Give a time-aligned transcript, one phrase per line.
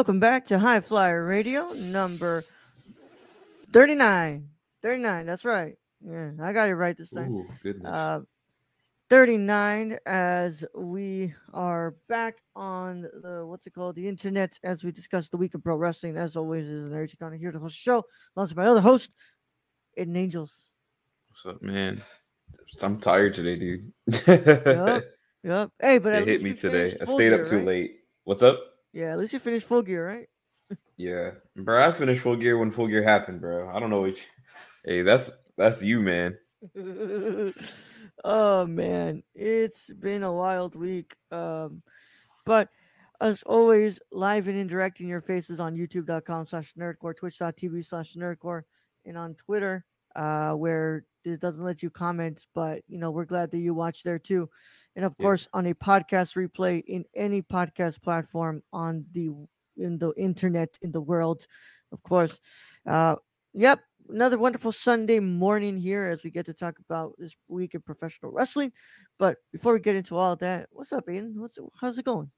[0.00, 2.42] Welcome back to High Flyer Radio number
[3.70, 4.48] 39.
[4.80, 5.76] 39, that's right.
[6.00, 7.30] Yeah, I got it right this time.
[7.34, 7.92] Ooh, goodness.
[7.92, 8.20] Uh,
[9.10, 15.28] 39 as we are back on the what's it called the internet as we discuss
[15.28, 17.90] the week of pro wrestling as always is an Eric Connor here to host the
[17.90, 18.02] show
[18.34, 19.12] alongside my other host
[19.98, 20.70] Aiden Angels
[21.28, 22.00] What's up, man?
[22.82, 23.92] I'm tired today, dude.
[24.26, 25.04] yep
[25.44, 26.96] yep hey but it hit me today.
[27.02, 27.66] I stayed up gear, too right?
[27.66, 27.96] late.
[28.24, 28.69] What's up?
[28.92, 30.28] Yeah at least you finished full gear right
[30.96, 31.88] Yeah, bro.
[31.88, 33.68] I finished full gear when full gear happened, bro.
[33.70, 34.28] I don't know which.
[34.84, 36.36] Hey, that's that's you, man.
[38.24, 41.16] oh man, it's been a wild week.
[41.30, 41.82] Um,
[42.44, 42.68] but
[43.20, 48.64] as always, live and indirect in your faces on youtube.com slash nerdcorps, twitch.tv slash nerdcorps,
[49.04, 49.84] and on Twitter,
[50.16, 54.02] uh, where it doesn't let you comment, but you know, we're glad that you watch
[54.02, 54.48] there too.
[54.96, 55.24] And of Yeah.
[55.24, 59.30] course, on a podcast replay in any podcast platform on the
[59.76, 61.46] in the internet in the world,
[61.92, 62.40] of course.
[62.84, 63.16] Uh,
[63.54, 67.80] yep, another wonderful Sunday morning here as we get to talk about this week in
[67.80, 68.72] professional wrestling.
[69.18, 71.34] But before we get into all that, what's up, Aiden?
[71.36, 72.30] What's how's it going?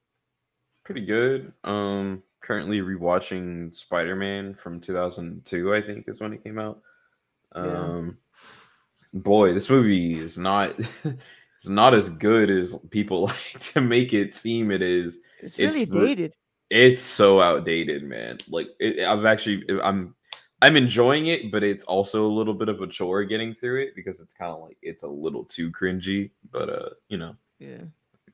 [0.84, 1.52] Pretty good.
[1.64, 5.74] Um, currently rewatching Spider Man from 2002.
[5.74, 6.80] I think is when it came out.
[7.54, 7.62] Yeah.
[7.62, 8.19] Um,
[9.12, 10.74] boy, this movie is not.
[11.62, 15.21] It's not as good as people like to make it seem it is.
[15.41, 16.34] It's It's really re- dated.
[16.71, 18.39] it's so outdated man.
[18.49, 20.15] Like it, i've actually i'm
[20.61, 23.95] i'm enjoying it but it's also a little bit of a chore getting through it
[23.95, 27.37] because it's kind of like it's a little too cringy but uh you know.
[27.61, 27.83] Yeah.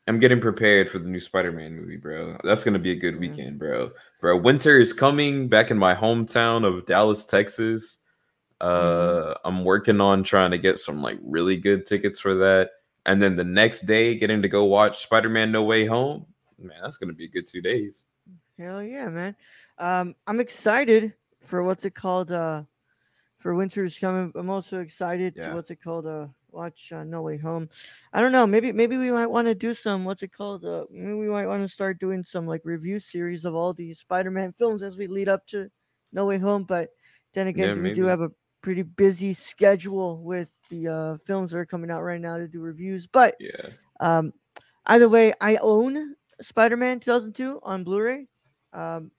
[0.06, 2.39] i'm getting prepared for the new spider-man movie bro.
[2.45, 3.91] That's gonna be a good weekend bro.
[4.22, 7.99] Bro winter is coming back in my hometown of dallas texas.
[8.60, 12.71] Uh i'm working on trying to get some like really good tickets for that
[13.08, 16.24] and then the next day getting to go watch spider-man no way home
[16.58, 18.06] man that's gonna be a good two days
[18.58, 19.36] Hell yeah, man.
[19.78, 21.14] Um, I'm excited
[21.44, 22.32] for what's it called?
[22.32, 22.64] Uh,
[23.38, 24.32] for winter's coming.
[24.34, 25.50] I'm also excited Yeah.
[25.50, 26.06] to what's it called?
[26.06, 27.70] Uh, watch uh, No Way Home.
[28.12, 28.48] I don't know.
[28.48, 30.04] Maybe maybe we might want to do some.
[30.04, 30.64] What's it called?
[30.64, 34.00] Uh, maybe we might want to start doing some like review series of all these
[34.00, 35.70] Spider-Man films as we lead up to
[36.12, 36.64] No Way Home.
[36.64, 36.91] But
[37.34, 38.32] then again, we do have a
[38.68, 42.60] pretty busy schedule with the uh, films that are coming out right now to do
[42.60, 43.06] reviews.
[43.06, 44.34] But yeah um,
[44.84, 48.26] either way, I own Spider-Man 2002 on Blu-ray.
[48.74, 49.10] Um,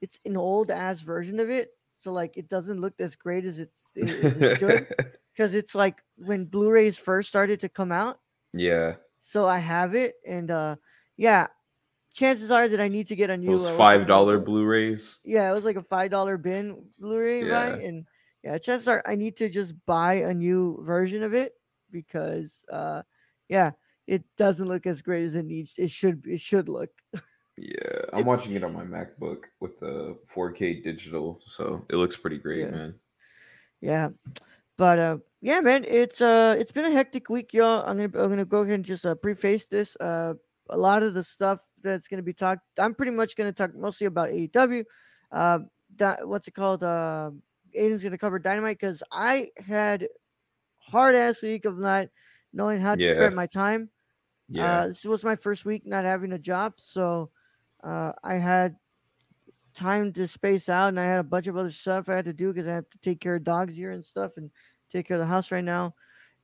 [0.00, 3.60] it's an old ass version of it, so like it doesn't look as great as
[3.60, 4.88] it's it, it should
[5.32, 8.18] because it's like when Blu-rays first started to come out.
[8.52, 10.74] yeah So I have it, and uh,
[11.16, 11.46] yeah,
[12.12, 15.54] chances are that I need to get a new those five dollar blu-rays Yeah, it
[15.54, 17.80] was like a five dollar bin Blu-ray, right?
[17.80, 17.86] Yeah.
[17.86, 18.06] And
[18.42, 21.54] yeah, chances are I need to just buy a new version of it
[21.90, 23.02] because uh
[23.48, 23.72] yeah,
[24.06, 25.78] it doesn't look as great as it needs.
[25.78, 26.90] It should it should look.
[27.58, 32.38] yeah i'm watching it on my macbook with the 4k digital so it looks pretty
[32.38, 32.70] great Yeah.
[32.70, 32.94] man
[33.80, 34.08] Yeah.
[34.76, 37.84] But uh yeah, man, it's uh it's been a hectic week, y'all.
[37.84, 39.96] I'm gonna I'm gonna go ahead and just uh, preface this.
[40.00, 40.34] Uh
[40.70, 44.06] a lot of the stuff that's gonna be talked I'm pretty much gonna talk mostly
[44.06, 44.84] about AEW.
[45.32, 45.58] Uh
[45.96, 46.82] that what's it called?
[46.84, 47.32] Uh
[47.74, 50.08] Aiden's gonna cover dynamite because I had
[50.78, 52.08] hard ass week of not
[52.52, 53.12] knowing how to Yeah.
[53.14, 53.90] spend my time.
[54.48, 57.30] yeah Uh, this was my first week not having a job, so
[57.84, 58.76] uh, I had
[59.74, 62.32] time to space out, and I had a bunch of other stuff I had to
[62.32, 64.50] do because I have to take care of dogs here and stuff, and
[64.90, 65.94] take care of the house right now.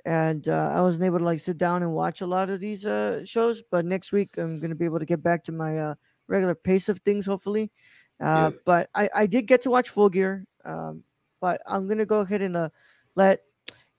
[0.06, 2.87] and uh, I wasn't able to like sit down and watch a lot of these
[2.87, 3.64] uh, shows.
[3.73, 5.94] But next week I'm gonna be able to get back to my uh,
[6.28, 7.73] regular pace of things, hopefully.
[8.20, 8.58] Uh, Yeah.
[8.64, 10.46] But I, I did get to watch Full Gear.
[10.64, 11.02] Um,
[11.41, 12.69] but I'm gonna go ahead and uh,
[13.15, 13.43] let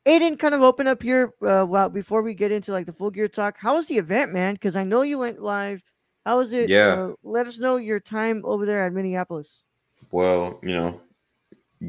[0.06, 1.34] Aiden kind of open up here.
[1.42, 4.32] Uh, well, before we get into like the Full Gear talk, how was the event,
[4.32, 4.54] man?
[4.54, 5.82] Because I know you went live.
[6.26, 6.70] How was it?
[6.70, 6.94] Yeah.
[6.94, 9.64] Uh, let us know your time over there at Minneapolis.
[10.12, 11.02] Well, you know,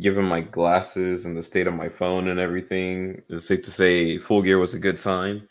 [0.01, 4.19] given my glasses and the state of my phone and everything, it's safe to say
[4.19, 5.49] Full Gear was a good time.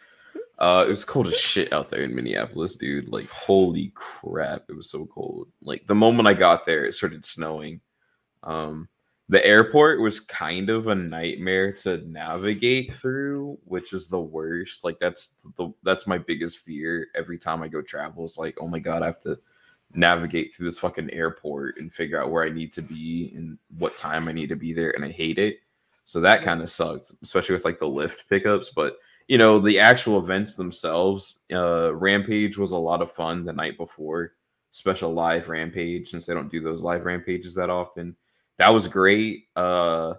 [0.59, 3.09] Uh, it was cold as shit out there in Minneapolis, dude.
[3.09, 5.47] Like, holy crap, it was so cold.
[5.61, 7.79] Like the moment I got there, it started snowing.
[8.43, 8.89] Um,
[9.29, 14.83] the airport was kind of a nightmare to navigate through, which is the worst.
[14.85, 18.23] Like that's the that's my biggest fear every time I go travel.
[18.23, 19.37] Is like, oh my god, I have to
[19.93, 23.97] navigate through this fucking airport and figure out where I need to be and what
[23.97, 25.59] time I need to be there, and I hate it.
[26.05, 28.69] So that kind of sucks, especially with like the Lyft pickups.
[28.73, 28.97] But
[29.27, 33.77] you know, the actual events themselves, uh, Rampage was a lot of fun the night
[33.77, 34.33] before.
[34.71, 38.15] Special live Rampage, since they don't do those live Rampages that often.
[38.57, 39.45] That was great.
[39.55, 40.15] Uh,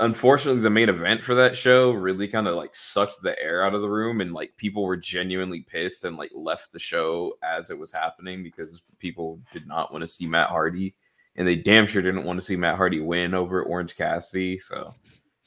[0.00, 3.74] unfortunately, the main event for that show really kind of like sucked the air out
[3.74, 7.70] of the room, and like people were genuinely pissed and like left the show as
[7.70, 10.94] it was happening because people did not want to see Matt Hardy,
[11.36, 14.58] and they damn sure didn't want to see Matt Hardy win over Orange Cassidy.
[14.58, 14.92] So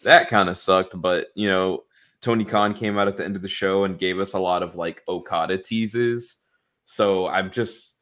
[0.04, 1.00] that kind of sucked.
[1.00, 1.84] But you know,
[2.22, 4.64] Tony Khan came out at the end of the show and gave us a lot
[4.64, 6.38] of like Okada teases.
[6.86, 7.96] So I'm just,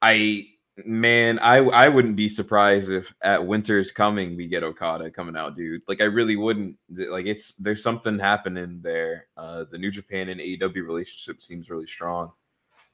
[0.00, 0.46] I
[0.84, 5.56] man, I I wouldn't be surprised if at Winter's coming we get Okada coming out,
[5.56, 5.82] dude.
[5.88, 6.76] Like I really wouldn't.
[6.90, 9.26] Like it's there's something happening there.
[9.36, 12.32] Uh, the New Japan and AEW relationship seems really strong.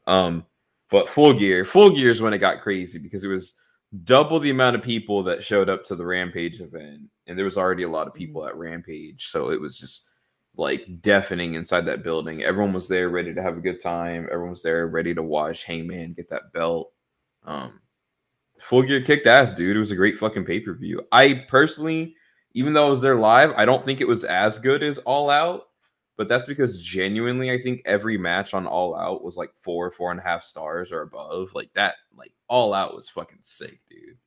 [0.07, 0.47] Um,
[0.91, 3.55] but Full Gear, Full Gear is when it got crazy because it was
[4.05, 7.59] double the amount of people that showed up to the Rampage event, and there was
[7.59, 10.09] already a lot of people at Rampage, so it was just
[10.57, 12.43] like deafening inside that building.
[12.43, 14.29] Everyone was there ready to have a good time.
[14.31, 16.93] Everyone was there ready to watch Hangman get that belt.
[17.45, 17.81] Um,
[18.61, 19.77] Full Gear kicked ass, dude.
[19.77, 21.03] It was a great fucking pay per view.
[21.11, 22.15] I personally,
[22.53, 25.31] even though I was there live, I don't think it was as good as All
[25.31, 25.69] Out.
[26.17, 30.11] But that's because genuinely, I think every match on All Out was like four, four
[30.11, 31.53] and a half stars or above.
[31.55, 34.19] Like that, like All Out was fucking sick, dude.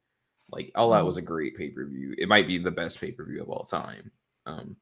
[0.49, 2.13] Like All Out was a great pay per view.
[2.17, 4.11] It might be the best pay per view of all time.
[4.45, 4.75] Um,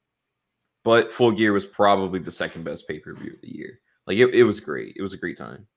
[0.84, 3.80] but Full Gear was probably the second best pay per view of the year.
[4.08, 4.96] Like it, it was great.
[4.98, 5.68] It was a great time.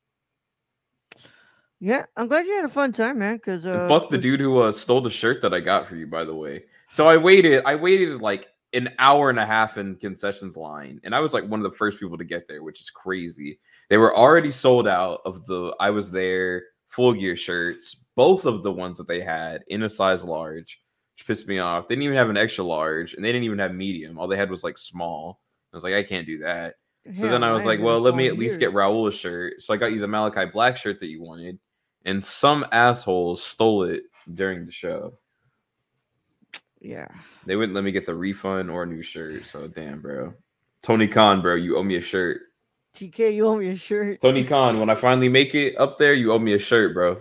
[1.80, 3.36] Yeah, I'm glad you had a fun time, man.
[3.36, 6.06] Because uh, fuck the dude who uh, stole the shirt that I got for you,
[6.06, 6.64] by the way.
[6.88, 7.64] So I waited.
[7.64, 11.46] I waited like an hour and a half in concessions line, and I was like
[11.46, 13.58] one of the first people to get there, which is crazy.
[13.90, 18.62] They were already sold out of the I was there full gear shirts, both of
[18.62, 20.80] the ones that they had in a size large,
[21.14, 21.88] which pissed me off.
[21.88, 24.18] They didn't even have an extra large, and they didn't even have medium.
[24.18, 25.40] All they had was like small.
[25.72, 26.76] I was like, I can't do that.
[27.12, 28.74] So then I was ain't like, well, let me at least get years.
[28.74, 29.62] Raul a shirt.
[29.62, 31.58] So I got you the Malakai Black shirt that you wanted,
[32.06, 35.18] and some assholes stole it during the show.
[36.80, 37.08] Yeah.
[37.44, 39.44] They wouldn't let me get the refund or a new shirt.
[39.44, 40.32] So damn, bro.
[40.82, 42.42] Tony Khan, bro, you owe me a shirt.
[42.94, 44.20] TK, you owe me a shirt.
[44.20, 47.20] Tony Khan, when I finally make it up there, you owe me a shirt, bro.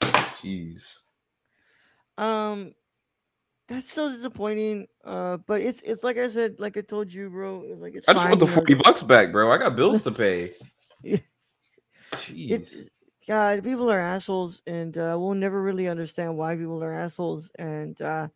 [0.00, 1.00] Jeez.
[2.18, 2.74] Um,
[3.66, 4.86] that's so disappointing.
[5.04, 7.62] Uh, but it's it's like I said, like I told you, bro.
[7.66, 9.50] it's Like it's I just fine, want the know, 40 bucks back, bro.
[9.50, 10.52] I got bills to pay.
[11.02, 11.18] Yeah.
[12.12, 12.50] Jeez.
[12.50, 12.90] It's
[13.26, 17.50] God, people are assholes, and uh, we'll never really understand why people are assholes.
[17.58, 18.28] And uh,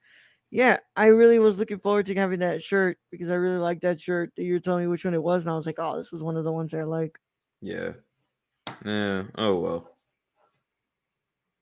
[0.51, 4.01] yeah, I really was looking forward to having that shirt because I really like that
[4.01, 4.33] shirt.
[4.37, 6.13] That you were telling me which one it was, and I was like, oh, this
[6.13, 7.19] is one of the ones I like.
[7.61, 7.93] Yeah.
[8.85, 9.25] Yeah.
[9.37, 9.97] Oh well.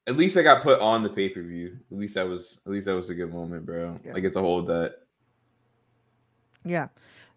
[0.06, 1.76] At least I got put on the pay per view.
[1.92, 4.00] At least that was at least that was a good moment, bro.
[4.04, 4.12] Yeah.
[4.14, 4.94] I get to hold that.
[6.64, 6.88] Yeah.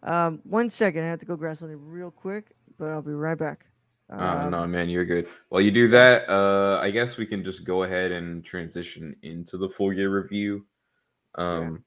[0.04, 3.38] Um, one second, I have to go grab something real quick, but I'll be right
[3.38, 3.66] back.
[4.12, 5.28] Uh, Um, no, man, you're good.
[5.50, 9.58] While you do that, uh, I guess we can just go ahead and transition into
[9.58, 10.66] the Full Gear review.
[11.36, 11.84] Um,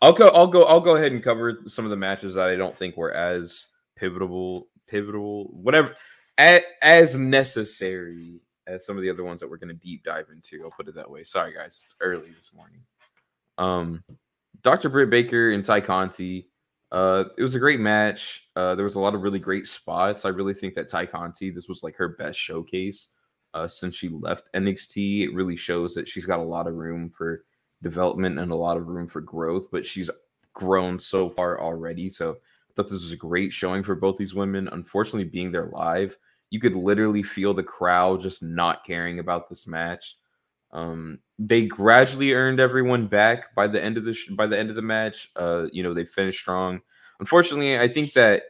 [0.00, 2.56] I'll go, I'll go, I'll go ahead and cover some of the matches that I
[2.56, 5.94] don't think were as pivotal, pivotal, whatever,
[6.38, 10.26] as, as necessary as some of the other ones that we're going to deep dive
[10.32, 10.62] into.
[10.64, 11.24] I'll put it that way.
[11.24, 12.80] Sorry, guys, it's early this morning.
[13.58, 14.04] Um,
[14.62, 14.88] Dr.
[14.88, 16.48] Britt Baker and Tay Conti.
[16.90, 18.48] Uh, it was a great match.
[18.56, 20.24] Uh, there was a lot of really great spots.
[20.24, 23.08] I really think that Tay Conti, this was like her best showcase
[23.54, 25.24] uh, since she left NXT.
[25.24, 27.44] It really shows that she's got a lot of room for
[27.82, 30.10] development and a lot of room for growth, but she's
[30.54, 32.08] grown so far already.
[32.10, 34.68] So I thought this was a great showing for both these women.
[34.72, 36.16] Unfortunately, being there live,
[36.50, 40.16] you could literally feel the crowd just not caring about this match.
[40.72, 44.70] Um, they gradually earned everyone back by the end of the sh- by the end
[44.70, 45.30] of the match.
[45.36, 46.80] Uh, you know, they finished strong.
[47.20, 48.42] Unfortunately, I think that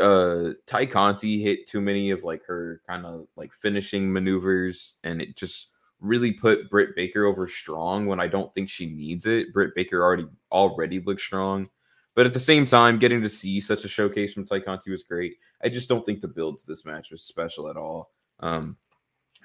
[0.00, 5.20] uh Tay Conti hit too many of like her kind of like finishing maneuvers and
[5.20, 9.52] it just really put Britt Baker over strong when I don't think she needs it.
[9.52, 11.68] Britt Baker already already looks strong.
[12.14, 15.02] But at the same time, getting to see such a showcase from Tay Conti was
[15.02, 15.36] great.
[15.64, 18.10] I just don't think the build to this match was special at all.
[18.40, 18.76] Um,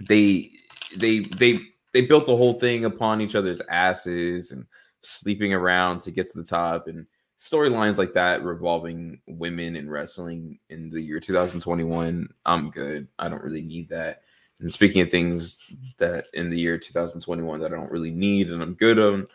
[0.07, 0.49] they
[0.97, 1.59] they they
[1.93, 4.65] they built the whole thing upon each other's asses and
[5.01, 7.05] sleeping around to get to the top and
[7.39, 13.07] storylines like that revolving women and wrestling in the year 2021 i'm good.
[13.19, 14.23] I don't really need that.
[14.59, 18.61] And speaking of things that in the year 2021 that i don't really need and
[18.61, 19.27] i'm good on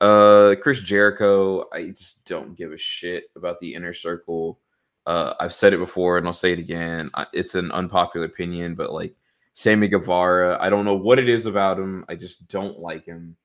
[0.00, 4.58] uh chris jericho i just don't give a shit about the inner circle.
[5.06, 7.10] Uh i've said it before and i'll say it again.
[7.32, 9.14] It's an unpopular opinion but like
[9.54, 13.36] sammy guevara i don't know what it is about him i just don't like him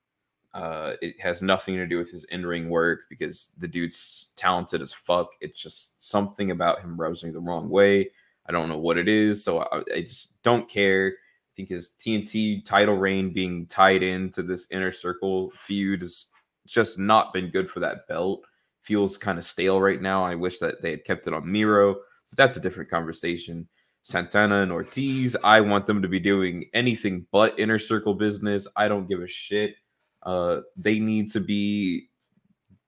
[0.53, 4.91] uh, it has nothing to do with his in-ring work because the dude's talented as
[4.91, 5.29] fuck.
[5.41, 8.09] It's just something about him rosing the wrong way.
[8.47, 11.09] I don't know what it is, so I, I just don't care.
[11.09, 16.27] I think his TNT title reign being tied into this inner circle feud has
[16.65, 18.43] just not been good for that belt.
[18.81, 20.23] Feels kind of stale right now.
[20.23, 23.67] I wish that they had kept it on Miro, but that's a different conversation.
[24.03, 28.67] Santana and Ortiz, I want them to be doing anything but inner circle business.
[28.75, 29.75] I don't give a shit.
[30.23, 32.09] Uh, they need to be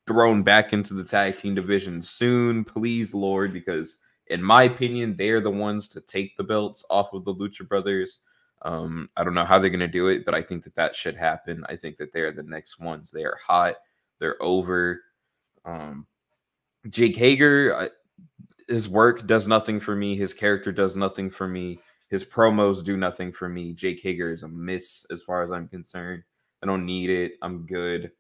[0.07, 5.41] thrown back into the tag team division soon, please, Lord, because in my opinion, they're
[5.41, 8.21] the ones to take the belts off of the Lucha Brothers.
[8.63, 10.95] Um, I don't know how they're going to do it, but I think that that
[10.95, 11.65] should happen.
[11.67, 13.11] I think that they're the next ones.
[13.11, 13.75] They are hot.
[14.19, 15.01] They're over.
[15.65, 16.07] Um,
[16.89, 17.89] Jake Hager,
[18.71, 20.15] his work does nothing for me.
[20.15, 21.79] His character does nothing for me.
[22.09, 23.73] His promos do nothing for me.
[23.73, 26.23] Jake Hager is a miss as far as I'm concerned.
[26.63, 27.33] I don't need it.
[27.41, 28.11] I'm good.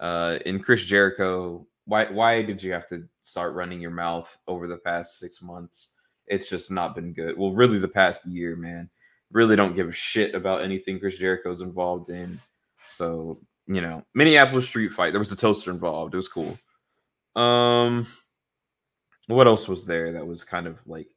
[0.00, 4.66] Uh, in Chris Jericho, why why did you have to start running your mouth over
[4.66, 5.92] the past six months?
[6.26, 7.36] It's just not been good.
[7.38, 8.90] Well, really, the past year, man.
[9.30, 12.40] Really don't give a shit about anything Chris Jericho's involved in.
[12.90, 15.12] So you know, Minneapolis street fight.
[15.12, 16.14] There was a toaster involved.
[16.14, 16.58] It was cool.
[17.36, 18.06] Um,
[19.28, 21.08] what else was there that was kind of like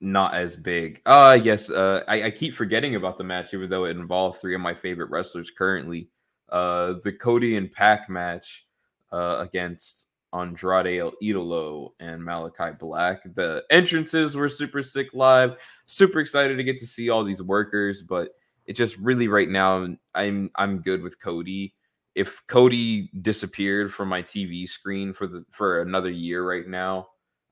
[0.00, 1.00] not as big.
[1.06, 4.54] Uh yes, uh I, I keep forgetting about the match, even though it involved three
[4.54, 6.08] of my favorite wrestlers currently.
[6.48, 8.66] Uh the Cody and Pack match
[9.12, 13.22] uh against Andrade El Idolo and Malakai Black.
[13.34, 15.56] The entrances were super sick live.
[15.86, 18.30] Super excited to get to see all these workers, but
[18.66, 21.74] it just really right now I'm I'm good with Cody.
[22.14, 27.08] If Cody disappeared from my TV screen for the for another year right now,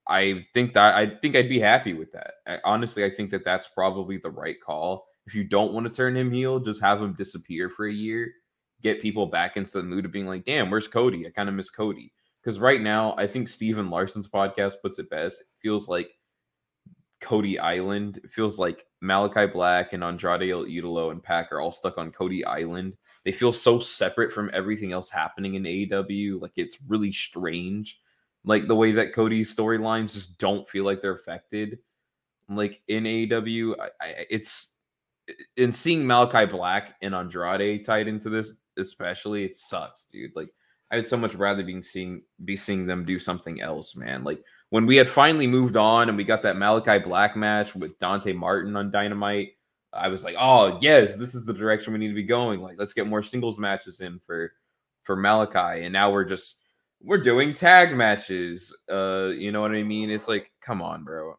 [0.07, 2.35] I think that I think I'd be happy with that.
[2.47, 5.07] I, honestly, I think that that's probably the right call.
[5.26, 8.33] If you don't want to turn him heel, just have him disappear for a year,
[8.83, 11.26] get people back into the mood of being like, "Damn, where's Cody?
[11.26, 12.12] I kind of miss Cody."
[12.43, 15.40] Because right now, I think Stephen Larson's podcast puts it best.
[15.40, 16.11] It feels like
[17.21, 18.21] Cody Island.
[18.25, 22.45] It feels like Malakai Black and Andrade Idolo and Pac are all stuck on Cody
[22.45, 22.97] Island.
[23.25, 26.40] They feel so separate from everything else happening in AEW.
[26.40, 28.00] Like it's really strange
[28.45, 31.78] like the way that Cody's storylines just don't feel like they're affected.
[32.49, 34.76] Like in AEW, I, I, it's
[35.57, 40.33] in seeing Malakai Black and Andrade tied into this, especially, it sucks, dude.
[40.35, 40.49] Like
[40.90, 44.25] I'd so much rather be seeing be seeing them do something else, man.
[44.25, 47.99] Like when we had finally moved on and we got that Malakai Black match with
[47.99, 49.50] Dante Martin on Dynamite,
[49.93, 52.61] I was like, oh yes, this is the direction we need to be going.
[52.61, 54.53] Like let's get more singles matches in for
[55.03, 55.85] for Malakai.
[55.85, 56.57] and now we're just
[57.03, 58.77] we're doing tag matches.
[58.91, 60.11] Uh, you know what I mean?
[60.11, 61.35] It's like, come on, bro.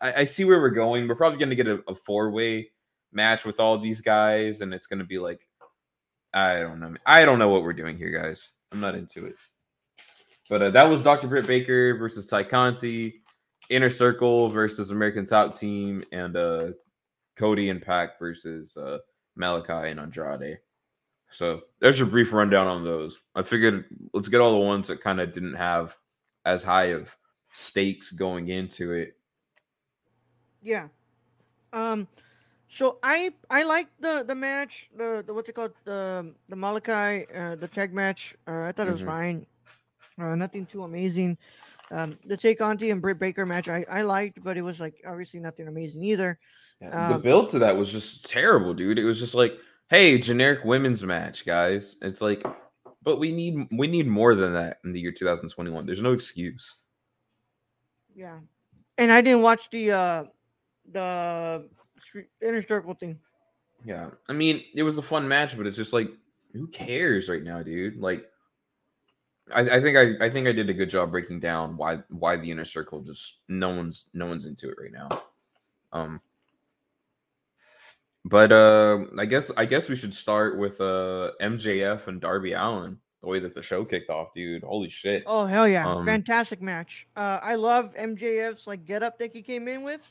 [0.00, 1.08] I, I see where we're going.
[1.08, 2.70] We're probably gonna get a, a four way
[3.12, 5.46] match with all these guys, and it's gonna be like,
[6.34, 6.94] I don't know.
[7.06, 8.50] I don't know what we're doing here, guys.
[8.72, 9.36] I'm not into it.
[10.50, 11.28] But uh, that was Dr.
[11.28, 13.22] Britt Baker versus Tay Conti,
[13.70, 16.72] Inner Circle versus American Top Team, and uh,
[17.36, 18.98] Cody and Pac versus uh,
[19.38, 20.58] Malakai and Andrade.
[21.30, 23.20] So there's a brief rundown on those.
[23.36, 25.96] I figured let's get all the ones that kind of didn't have
[26.44, 27.16] as high of
[27.52, 29.16] stakes going into it.
[30.62, 30.88] Yeah.
[31.72, 32.08] Um
[32.68, 35.72] so I I like the the match, the, the what's it called?
[35.84, 38.34] The the Malakai uh, the tag match.
[38.48, 39.10] Uh, I thought it was mm-hmm.
[39.10, 39.46] fine.
[40.18, 41.36] Uh, nothing too amazing.
[41.90, 45.02] Um, the Tay Conti and Britt Baker match I, I liked, but it was like
[45.06, 46.38] obviously nothing amazing either.
[46.80, 48.98] Yeah, um, the build to that was just terrible, dude.
[48.98, 49.58] It was just like
[49.90, 51.96] hey, generic women's match, guys.
[52.00, 52.42] It's like,
[53.02, 55.84] but we need we need more than that in the year 2021.
[55.84, 56.76] There's no excuse.
[58.14, 58.38] Yeah,
[58.96, 60.24] and I didn't watch the uh
[60.90, 61.68] the
[62.40, 63.18] inner circle thing.
[63.84, 66.10] Yeah, I mean, it was a fun match, but it's just like,
[66.52, 67.96] who cares right now, dude?
[67.96, 68.26] Like,
[69.54, 72.36] I, I think I, I think I did a good job breaking down why why
[72.36, 75.22] the inner circle just no one's no one's into it right now.
[75.92, 76.20] Um
[78.24, 82.98] but uh I guess I guess we should start with uh MJF and Darby Allin,
[83.22, 84.62] the way that the show kicked off, dude.
[84.62, 85.24] Holy shit.
[85.26, 87.08] Oh hell yeah, Um, fantastic match.
[87.16, 90.02] Uh, I love MJF's like get up that he came in with.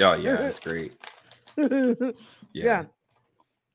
[0.00, 0.92] Oh yeah, it's great.
[1.56, 2.12] yeah.
[2.52, 2.84] Yeah.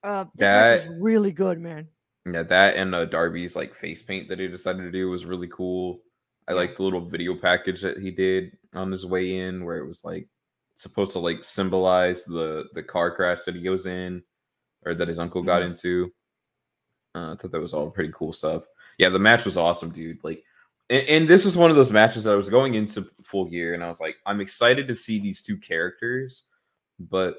[0.03, 1.87] Uh, this match is really good, man.
[2.25, 5.47] Yeah, that and uh, Darby's like face paint that he decided to do was really
[5.47, 6.01] cool.
[6.47, 9.87] I like the little video package that he did on his way in, where it
[9.87, 10.27] was like
[10.75, 14.21] supposed to like symbolize the the car crash that he goes in,
[14.85, 15.71] or that his uncle got Mhm.
[15.71, 16.13] into.
[17.15, 18.63] Uh, I thought that was all pretty cool stuff.
[18.97, 20.23] Yeah, the match was awesome, dude.
[20.23, 20.43] Like,
[20.89, 23.73] and, and this was one of those matches that I was going into full gear,
[23.73, 26.45] and I was like, I'm excited to see these two characters,
[26.99, 27.37] but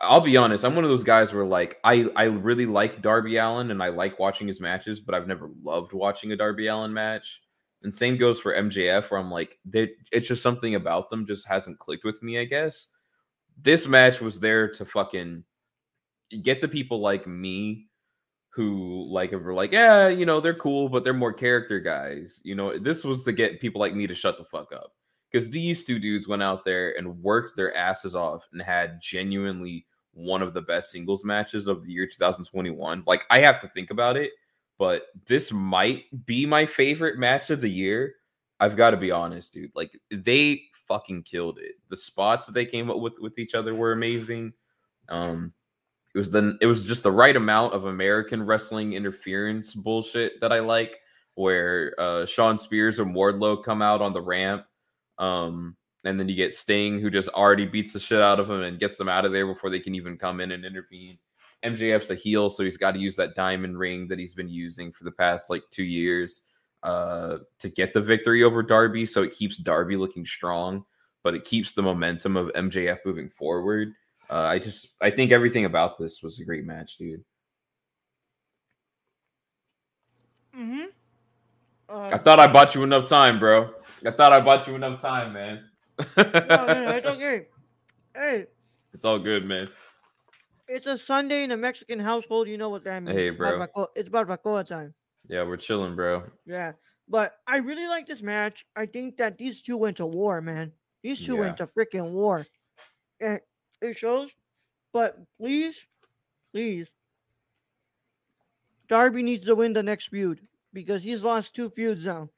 [0.00, 3.36] I'll be honest, I'm one of those guys where like I I really like Darby
[3.36, 6.92] Allin and I like watching his matches, but I've never loved watching a Darby Allin
[6.92, 7.42] match.
[7.82, 11.48] And same goes for MJF, where I'm like, they, it's just something about them just
[11.48, 12.38] hasn't clicked with me.
[12.38, 12.88] I guess
[13.62, 15.44] this match was there to fucking
[16.42, 17.88] get the people like me
[18.50, 22.40] who like were like, yeah, you know, they're cool, but they're more character guys.
[22.44, 24.92] You know, this was to get people like me to shut the fuck up
[25.30, 29.86] because these two dudes went out there and worked their asses off and had genuinely
[30.12, 33.04] one of the best singles matches of the year 2021.
[33.06, 34.32] Like I have to think about it,
[34.78, 38.14] but this might be my favorite match of the year.
[38.58, 39.72] I've got to be honest, dude.
[39.74, 41.72] Like they fucking killed it.
[41.88, 44.52] The spots that they came up with with each other were amazing.
[45.08, 45.52] Um
[46.14, 50.52] it was the it was just the right amount of American wrestling interference bullshit that
[50.52, 50.98] I like
[51.34, 54.64] where uh Shawn Spears and Wardlow come out on the ramp
[55.20, 58.62] um, and then you get Sting, who just already beats the shit out of him
[58.62, 61.18] and gets them out of there before they can even come in and intervene.
[61.64, 64.92] MJF's a heel, so he's got to use that diamond ring that he's been using
[64.92, 66.42] for the past like two years
[66.82, 69.04] uh, to get the victory over Darby.
[69.04, 70.84] So it keeps Darby looking strong,
[71.22, 73.92] but it keeps the momentum of MJF moving forward.
[74.30, 77.24] Uh, I just, I think everything about this was a great match, dude.
[80.56, 80.84] Mm-hmm.
[81.88, 83.74] Uh, I thought I bought you enough time, bro.
[84.06, 85.69] I thought I bought you enough time, man.
[86.16, 86.24] No,
[86.66, 87.46] no, no, it's okay.
[88.14, 88.46] Hey,
[88.92, 89.68] It's all good, man.
[90.68, 92.48] it's a Sunday in a Mexican household.
[92.48, 93.16] You know what that means.
[93.16, 93.52] Hey, It's bro.
[93.58, 94.94] barbacoa- It's barbacoa time.
[95.28, 96.24] Yeah, we're chilling, bro.
[96.44, 96.72] Yeah,
[97.08, 98.66] but I really like this match.
[98.74, 100.72] I think that these two went to war, man.
[101.04, 102.44] These two went to freaking war,
[103.20, 103.40] and
[103.80, 104.30] it shows.
[104.92, 105.86] But please,
[106.52, 106.88] please,
[108.88, 110.40] Darby needs to win the next feud
[110.72, 112.28] because he's lost two feuds now.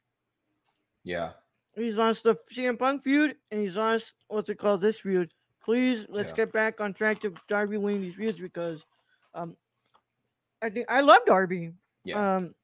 [1.03, 1.31] Yeah.
[1.75, 5.33] He's lost the CM Punk feud, and he's lost what's it called this feud.
[5.63, 6.35] Please, let's Yeah.
[6.37, 8.83] get back on track to Darby winning these feuds because,
[9.33, 9.55] um,
[10.61, 11.73] I think I love Darby.
[12.03, 12.35] Yeah.
[12.35, 12.55] Um,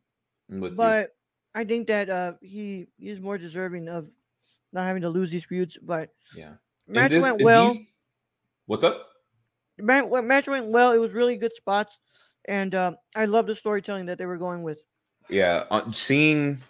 [0.51, 0.69] I'm you.
[0.71, 1.15] but
[1.55, 4.09] I think that uh he he's more deserving of
[4.71, 5.77] not having to lose these feuds.
[5.81, 6.53] But yeah.
[6.87, 7.73] Match this- went well.
[7.73, 7.93] these-
[8.67, 9.07] What's up?
[9.79, 10.91] Ma- wa- match went well.
[10.91, 12.01] It was really good spots,
[12.45, 14.83] and uh, I love the storytelling that they were going with.
[15.29, 16.61] Yeah, uh, seeing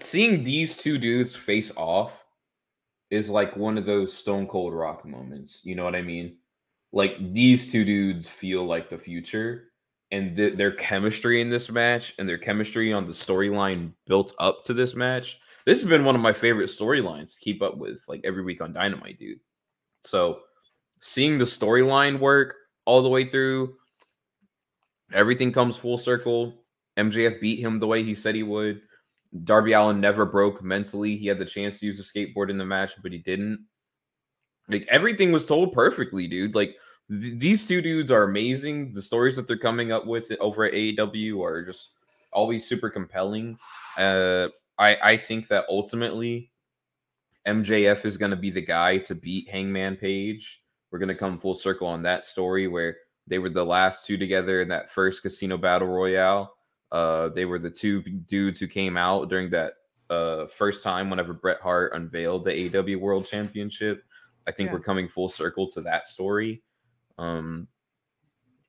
[0.00, 2.24] seeing these two dudes face off
[3.10, 5.60] is like one of those Stone Cold Rock moments.
[5.64, 6.36] You know what I mean?
[6.92, 9.70] Like these two dudes feel like the future,
[10.10, 14.62] and th- their chemistry in this match and their chemistry on the storyline built up
[14.64, 15.40] to this match.
[15.66, 18.60] This has been one of my favorite storylines to keep up with, like every week
[18.60, 19.40] on Dynamite, dude.
[20.02, 20.40] So
[21.00, 22.54] seeing the storyline work
[22.84, 23.74] all the way through,
[25.12, 26.64] everything comes full circle.
[26.96, 28.82] MJF beat him the way he said he would.
[29.42, 31.16] Darby Allin never broke mentally.
[31.16, 33.66] He had the chance to use a skateboard in the match, but he didn't.
[34.68, 36.54] Like everything was told perfectly, dude.
[36.54, 36.76] Like
[37.10, 38.94] th- these two dudes are amazing.
[38.94, 41.90] The stories that they're coming up with over at AEW are just
[42.32, 43.58] always super compelling.
[43.98, 46.52] Uh, I I think that ultimately
[47.46, 50.62] MJF is going to be the guy to beat Hangman Page.
[50.90, 54.16] We're going to come full circle on that story where they were the last two
[54.16, 56.53] together in that first Casino Battle Royale.
[56.92, 59.74] Uh, they were the two dudes who came out during that
[60.10, 64.04] uh, first time whenever Bret Hart unveiled the AW World Championship.
[64.46, 64.74] I think Yeah.
[64.74, 66.62] we're coming full circle to that story.
[67.18, 67.68] Um,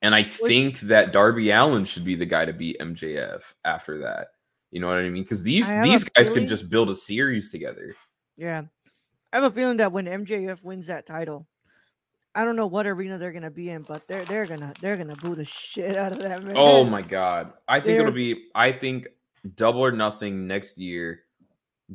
[0.02, 4.30] and I think that Darby Allin should be the guy to beat MJF after that.
[4.72, 5.24] You know what I mean?
[5.24, 7.96] Because these I have a these guys feeling- could just build a series together.
[8.38, 8.64] Yeah,
[9.34, 11.48] I have a feeling that when MJF wins that title,
[12.36, 15.16] I don't know what arena they're gonna be in, but they're they're gonna they're gonna
[15.16, 16.56] boo the shit out of that man.
[16.58, 17.54] Oh my god.
[17.68, 19.08] I think it'll be I think
[19.56, 21.22] double or nothing next year.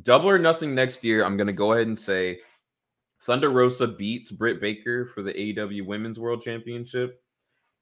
[0.01, 1.23] Double or nothing next year.
[1.23, 2.39] I'm gonna go ahead and say
[3.21, 7.21] Thunder Rosa beats Britt Baker for the AEW Women's World Championship,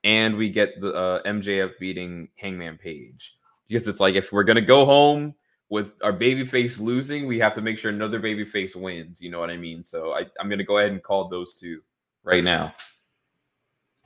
[0.03, 3.37] and we get the uh, MJF beating Hangman Page.
[3.69, 5.33] because it's like if we're gonna go home
[5.69, 9.21] with our baby face losing, we have to make sure another baby face wins.
[9.21, 9.81] You know what I mean?
[9.81, 11.79] So I, I'm gonna go ahead and call those two
[12.23, 12.73] right now.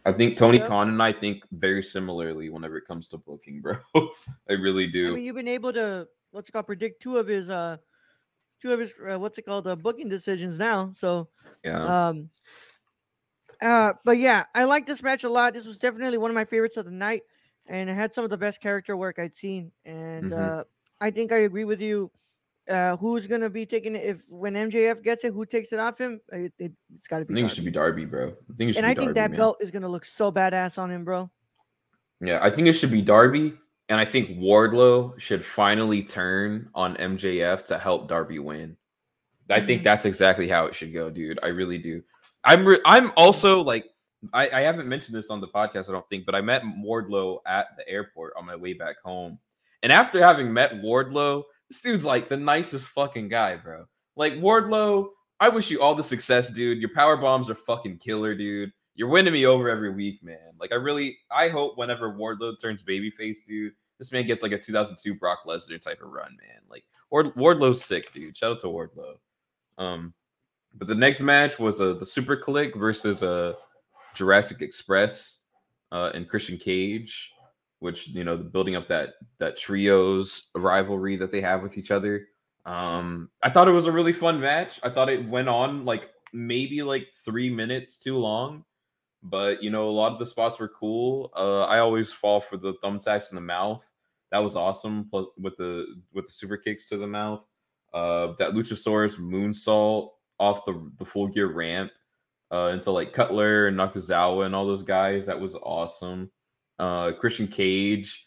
[0.06, 0.68] I think Tony Yeah.
[0.68, 3.78] Khan and I think very similarly whenever it comes to booking, bro.
[4.50, 5.12] I really do.
[5.12, 7.78] I mean, you've been able to what's it called predict two of his uh
[8.62, 10.92] two of his uh, what's it called uh, booking decisions now.
[10.92, 11.30] So
[11.64, 12.08] yeah.
[12.10, 12.30] um
[13.62, 15.54] uh but yeah, I like this match a lot.
[15.54, 17.24] This was definitely one of my favorites of the night
[17.68, 20.38] and it had some of the best character work I'd seen and Mhm.
[20.38, 20.64] uh
[21.00, 22.12] I think I agree with you.
[22.70, 25.98] Uh who's to be taking it if when MJF gets it, who takes it off
[25.98, 26.22] him?
[26.32, 27.34] It, it, has got to be.
[27.34, 27.56] I think it Darby.
[27.56, 28.28] should be Darby, bro.
[28.30, 29.38] I think it should and be I think Darby, that man.
[29.38, 31.30] belt is to look so badass on him, bro.
[32.22, 33.54] Yeah, I think it should be Darby,
[33.90, 38.78] and I think Wardlow should finally turn on MJF to help Darby win.
[39.50, 39.84] I think Mhm.
[39.84, 41.38] that's exactly how it should go, dude.
[41.44, 42.02] I really do.
[42.46, 43.86] I'm re- I'm also like
[44.32, 47.40] I, I haven't mentioned this on the podcast, I don't think, but I met Wardlow
[47.46, 49.38] at the airport on my way back home.
[49.82, 53.86] And after having met Wardlow, this dude's like the nicest fucking guy, bro.
[54.16, 55.10] Like Wardlow,
[55.40, 56.78] I wish you all the success, dude.
[56.78, 58.72] Your power bombs are fucking killer, dude.
[58.94, 60.54] You're winning me over every week, man.
[60.60, 64.60] Like I really, I hope whenever Wardlow turns babyface, dude, this man gets like a
[64.60, 66.62] 2002 Brock Lesnar type of run, man.
[66.70, 68.38] Like Ward, Wardlow's sick, dude.
[68.38, 69.16] Shout out to Wardlow.
[69.80, 70.14] Um,
[70.76, 73.54] but the next match was uh, the SuperKliq versus uh,
[74.14, 75.40] Jurassic Express
[75.92, 77.34] uh, and Christian Cage,
[77.84, 81.92] which you know, the building up that that trios rivalry that they have with each
[81.92, 82.28] other.
[82.66, 84.80] Um, I thought it was a really fun match.
[84.84, 88.64] I thought it went on like maybe like three minutes too long,
[89.22, 91.30] but you know, a lot of the spots were cool.
[91.36, 93.86] Uh, I always fall for the thumbtacks in the mouth.
[94.32, 95.10] That was awesome.
[95.10, 97.44] Plus with the with the super kicks to the mouth.
[97.94, 101.92] Uh, that Luchasaurus moonsault off the the full gear ramp
[102.50, 105.26] uh, into like Cutler and Nakazawa and all those guys.
[105.26, 106.32] That was awesome.
[106.80, 108.26] Uh, Christian Cage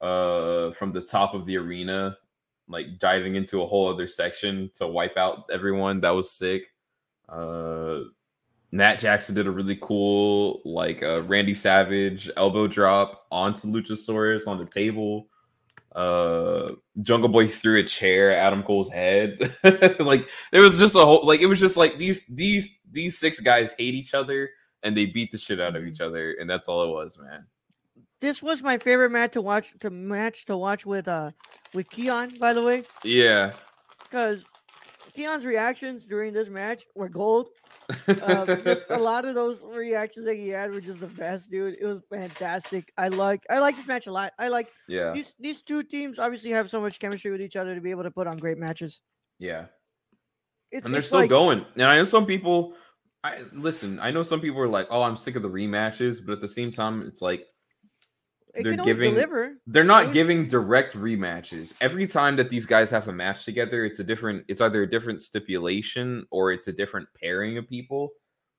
[0.00, 2.16] uh, from the top of the arena,
[2.68, 6.00] like diving into a whole other section to wipe out everyone.
[6.00, 6.66] That was sick.
[7.28, 8.00] Uh,
[8.70, 14.58] Matt Jackson did a really cool like uh, Randy Savage elbow drop onto Luchasaurus on
[14.58, 15.28] the table.
[15.94, 19.54] Uh, Jungle Boy threw a chair at Adam Cole's head.
[20.00, 23.40] like there was just a whole like it was just like these these these six
[23.40, 24.50] guys hate each other
[24.82, 27.46] and they beat the shit out of each other and that's all it was, man.
[28.20, 31.30] This was my favorite match to watch to match to watch with uh
[31.74, 33.52] with Keon, by the way, Yeah.
[34.02, 34.42] because
[35.14, 37.48] Keon's reactions during this match were gold.
[38.06, 38.56] Uh,
[38.90, 41.76] a lot of those reactions that he had were just the best, dude.
[41.80, 42.92] It was fantastic.
[42.98, 44.32] I like I like this match a lot.
[44.38, 45.12] I like yeah.
[45.12, 48.02] these these two teams obviously have so much chemistry with each other to be able
[48.02, 49.00] to put on great matches.
[49.38, 49.66] Yeah.
[50.70, 51.64] It's, and they're still like, going.
[51.74, 52.74] And I know some people.
[53.24, 53.98] I listen.
[54.00, 56.48] I know some people are like, "Oh, I'm sick of the rematches," but at the
[56.48, 57.44] same time, it's like
[58.54, 59.56] It they're giving- deliver.
[59.66, 60.12] they're not Right.
[60.12, 61.74] giving direct rematches.
[61.80, 64.44] Every time that these guys have a match together, it's a different.
[64.48, 68.10] It's either a different stipulation or it's a different pairing of people.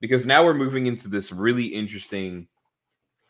[0.01, 2.47] Because now we're moving into this really interesting.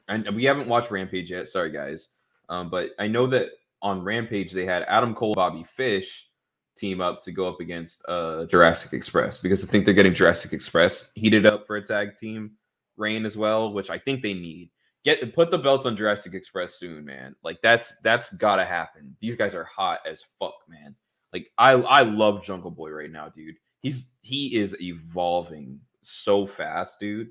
[0.07, 1.47] And we haven't watched Rampage yet.
[1.47, 2.09] Sorry, guys.
[2.49, 3.49] Um, but I know that
[3.81, 6.27] on Rampage they had Adam Cole, Bobby Fish
[6.75, 10.53] team up to go up against uh Jurassic Express because I think they're getting Jurassic
[10.53, 12.51] Express heated up for a tag team
[12.97, 14.71] reign as well, which I think they need.
[15.05, 17.35] Get put the belts on Jurassic Express soon, man.
[17.43, 19.15] Like that's that's gotta happen.
[19.21, 20.95] These guys are hot as fuck, man.
[21.31, 23.55] Like I I love Jungle Boy right now, dude.
[23.79, 27.29] He's he is evolving so fast, dude.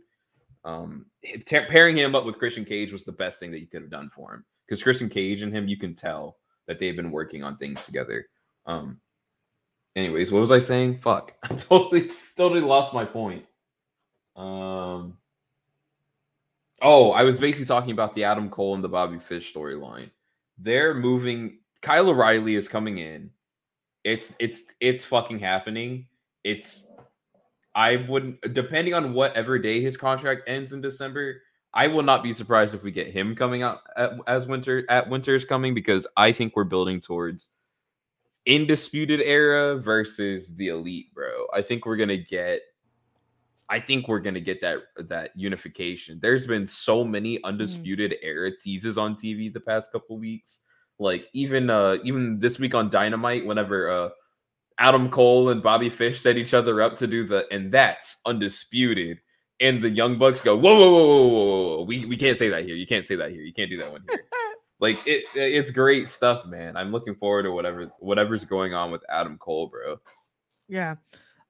[0.64, 1.06] Um,
[1.46, 3.90] ta- pairing him up with Christian Cage was the best thing that you could have
[3.90, 7.42] done for him because Christian Cage and him, you can tell that they've been working
[7.42, 8.26] on things together.
[8.66, 9.00] Um,
[9.96, 10.98] anyways, what was I saying?
[10.98, 13.44] Fuck, I totally, totally lost my point.
[14.36, 15.17] Um,
[16.82, 20.10] oh, I was basically talking about the Adam Cole and the Bobby Fish storyline.
[20.58, 21.58] They're moving.
[21.82, 23.30] Kyle O'Reilly is coming in.
[24.04, 26.06] It's it's it's fucking happening.
[26.44, 26.86] It's
[27.74, 31.42] I wouldn't depending on whatever day his contract ends in December.
[31.74, 35.08] I will not be surprised if we get him coming out at, as winter at
[35.08, 37.48] winter's coming because I think we're building towards
[38.48, 41.46] Undisputed Era versus the elite, bro.
[41.54, 42.62] I think we're gonna get.
[43.70, 44.78] I think we're gonna get that
[45.08, 46.18] that unification.
[46.22, 50.60] There's been so many undisputed era teases on TV the past couple weeks.
[50.98, 54.08] Like even uh even this week on Dynamite, whenever uh
[54.78, 59.20] Adam Cole and Bobby Fish set each other up to do the and that's undisputed.
[59.60, 61.82] And the Young Bucks go, whoa, whoa, whoa, whoa, whoa, whoa.
[61.82, 62.76] We we can't say that here.
[62.76, 63.42] You can't say that here.
[63.42, 64.24] You can't do that one here.
[64.80, 66.76] like it it's great stuff, man.
[66.76, 69.98] I'm looking forward to whatever whatever's going on with Adam Cole, bro.
[70.68, 70.96] Yeah.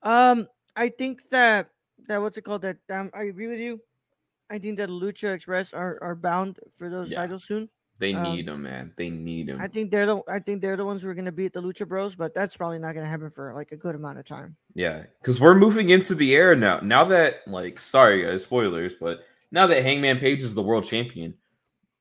[0.03, 1.71] Um, I think that
[2.07, 2.63] that what's it called?
[2.63, 3.81] That um, I agree with you.
[4.51, 7.19] I think that Lucha Express are, are bound for those Yeah.
[7.19, 7.69] titles soon.
[8.01, 8.93] They Um, need him, man.
[8.97, 9.61] They need them.
[9.61, 11.87] I think they're the I think they're the ones who are gonna beat the Lucha
[11.87, 14.57] Bros, but that's probably not gonna happen for like a good amount of time.
[14.75, 16.79] Yeah, because we're moving into the era now.
[16.81, 21.35] Now that, like, sorry guys, spoilers, but now that Hangman Page is the world champion,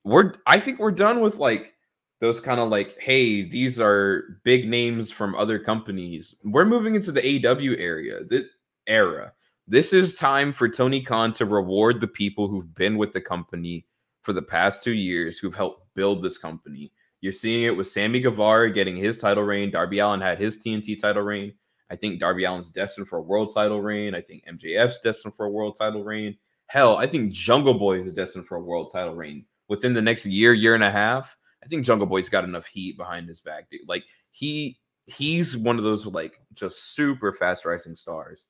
[0.03, 1.73] we're I think we're done with like
[2.19, 6.35] those kind of like, hey, these are big names from other companies.
[6.43, 8.47] We're moving into the AW area, the
[8.87, 9.33] era.
[9.69, 13.85] This is time for Tony Khan to reward the people who've been with the company
[14.21, 16.93] for the past two years, who've helped build this company.
[17.19, 19.69] You're seeing it with Sammy Guevara getting his title reign.
[19.69, 21.53] Darby Allin had his TNT title reign.
[21.89, 24.15] I think Darby Allin's destined for a world title reign.
[24.15, 26.37] I think MJF's destined for a world title reign.
[26.67, 30.25] Hell, I think Jungle Boy is destined for a world title reign within the next
[30.25, 31.35] year, year and a half.
[31.61, 33.81] I think Jungle Boy's got enough heat behind his back, dude.
[33.85, 38.45] Like he he's one of those like just super fast rising stars.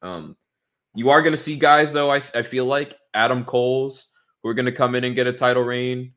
[0.00, 0.36] Um,
[0.94, 2.10] you are gonna see guys though.
[2.10, 4.06] I I feel like Adam Cole's
[4.42, 6.12] who are gonna come in and get a title reign.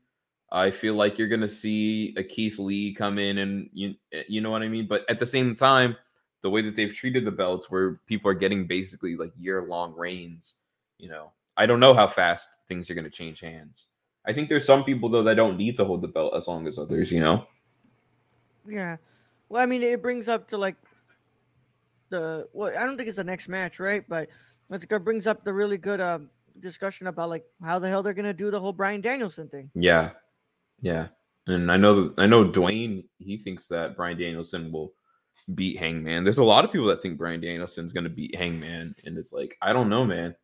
[0.50, 3.94] I feel like you're gonna see a Keith Lee come in and you
[4.28, 4.86] you know what I mean.
[4.86, 5.96] But at the same time,
[6.42, 9.94] the way that they've treated the belts, where people are getting basically like year long
[9.94, 10.54] reigns,
[10.98, 13.88] you know, I don't know how fast things are gonna change hands.
[14.26, 16.66] I think there's some people though that don't need to hold the belt as long
[16.66, 17.46] as others, you know.
[18.66, 18.96] Yeah.
[19.48, 20.76] Well, I mean, it brings up to like
[22.10, 24.04] the well, I don't think it's the next match, right?
[24.08, 24.28] But
[24.70, 28.34] it brings up the really good um discussion about like how the hell they're gonna
[28.34, 29.70] do the whole Bryan Danielson thing.
[29.74, 30.10] Yeah,
[30.80, 31.08] yeah,
[31.46, 34.92] and I know I know Dwayne he thinks that Bryan Danielson will
[35.54, 36.24] beat Hangman.
[36.24, 39.32] There's a lot of people that think Bryan Danielson's going to beat Hangman, and it's
[39.32, 40.34] like I don't know, man.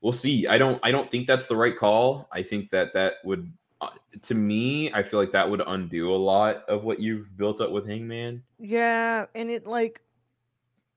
[0.00, 0.46] We'll see.
[0.46, 2.28] I don't I don't think that's the right call.
[2.32, 3.90] I think that that would uh,
[4.22, 7.70] to me, I feel like that would undo a lot of what you've built up
[7.70, 8.42] with Hangman.
[8.58, 10.00] Yeah, and it like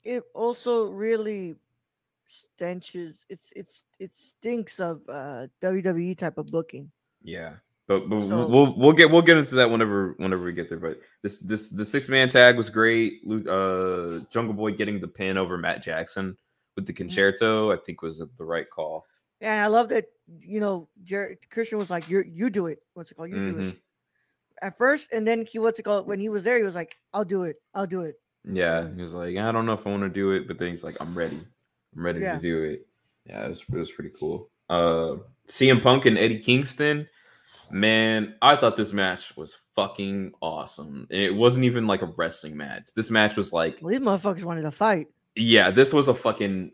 [0.03, 1.55] it also really
[2.25, 3.25] stenches.
[3.29, 6.91] It's it's it stinks of uh WWE type of booking.
[7.23, 7.53] Yeah.
[7.87, 10.79] But, but So- we'll we'll get we'll get into that whenever whenever we get there.
[10.79, 13.21] But this this the six man tag was great.
[13.29, 16.35] Uh, Jungle Boy getting the pin over Matt Jackson
[16.75, 19.05] with the concerto, I think was the right call.
[19.41, 20.05] Yeah, I love that
[20.39, 23.29] you know Jer- Christian was like, "You you do it." What's it called?
[23.29, 23.69] You do Mhm.
[23.71, 23.77] it
[24.61, 26.07] at first, and then he what's it called?
[26.07, 27.57] When he was there, he was like, "I'll do it.
[27.75, 30.31] I'll do it." Yeah, he was like, I don't know if I want to do
[30.31, 31.41] it, but then he's like, I'm ready.
[31.95, 32.35] I'm ready Yeah.
[32.35, 32.87] to do it.
[33.25, 34.49] Yeah, it was, it was pretty cool.
[34.69, 37.07] Uh, CM Punk and Eddie Kingston,
[37.71, 42.55] man, I thought this match was fucking awesome, and it wasn't even like a wrestling
[42.57, 42.89] match.
[42.95, 45.07] This match was like, Well, these motherfuckers wanted to fight.
[45.35, 46.71] yeah, this was a fucking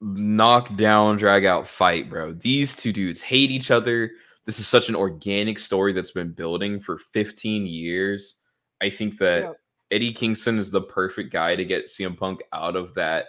[0.00, 2.32] knockdown, drag out fight, bro.
[2.32, 4.12] These two dudes hate each other.
[4.44, 8.34] This is such an organic story that's been building for 15 years.
[8.80, 9.56] I think that Yep.
[9.90, 13.26] Eddie Kingston is the perfect guy to get CM Punk out of that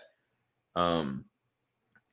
[0.78, 1.26] um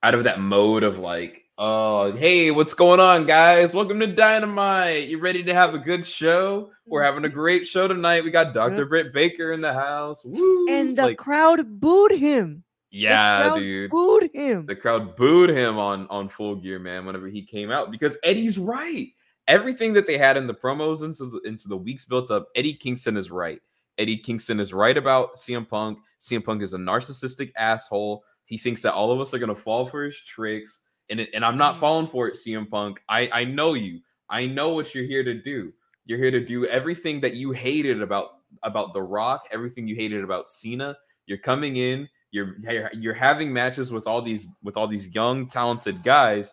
[0.03, 3.73] out of that mode of like, oh, hey, what's going on, guys?
[3.73, 5.09] Welcome to Dynamite.
[5.09, 6.71] You ready to have a good show?
[6.87, 8.23] We're having a great show tonight.
[8.25, 8.85] We got Dr.
[8.87, 10.23] Britt Baker in the house.
[10.25, 10.67] Woo!
[10.69, 12.65] And the Like, crowd booed him.
[12.91, 13.91] yeah, dude.
[13.91, 14.67] Booed him.
[14.67, 17.07] The crowd booed him on on Full Gear, man.
[17.07, 19.09] Whenever he came out, because Eddie's right.
[19.47, 22.75] Everything that they had in the promos into the into the weeks built up, Eddie
[22.75, 23.61] Kingston is right.
[23.99, 25.99] Eddie Kingston is right about CM Punk.
[26.21, 28.25] CM Punk is a narcissistic asshole.
[28.45, 30.81] He thinks that all of us are gonna fall for his tricks,
[31.11, 31.81] and it, and I'm not Mhm.
[31.81, 33.01] falling for it, CM Punk.
[33.09, 34.01] I I know you.
[34.31, 35.73] I know what you're here to do.
[36.07, 40.23] You're here to do everything that you hated about about The Rock, everything you hated
[40.25, 40.97] about Cena.
[41.27, 42.09] You're coming in.
[42.31, 46.53] You're you're, you're having matches with all these with all these young talented guys.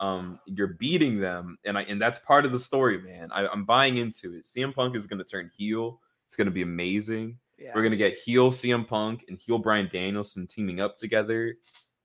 [0.00, 3.30] Um, you're beating them, and I and that's part of the story, man.
[3.32, 4.44] I, I'm buying into it.
[4.46, 6.00] CM Punk is going to turn heel.
[6.26, 7.38] It's going to be amazing.
[7.60, 7.72] Yeah.
[7.74, 11.56] We're gonna get heel CM Punk and heel Bryan Danielson teaming up together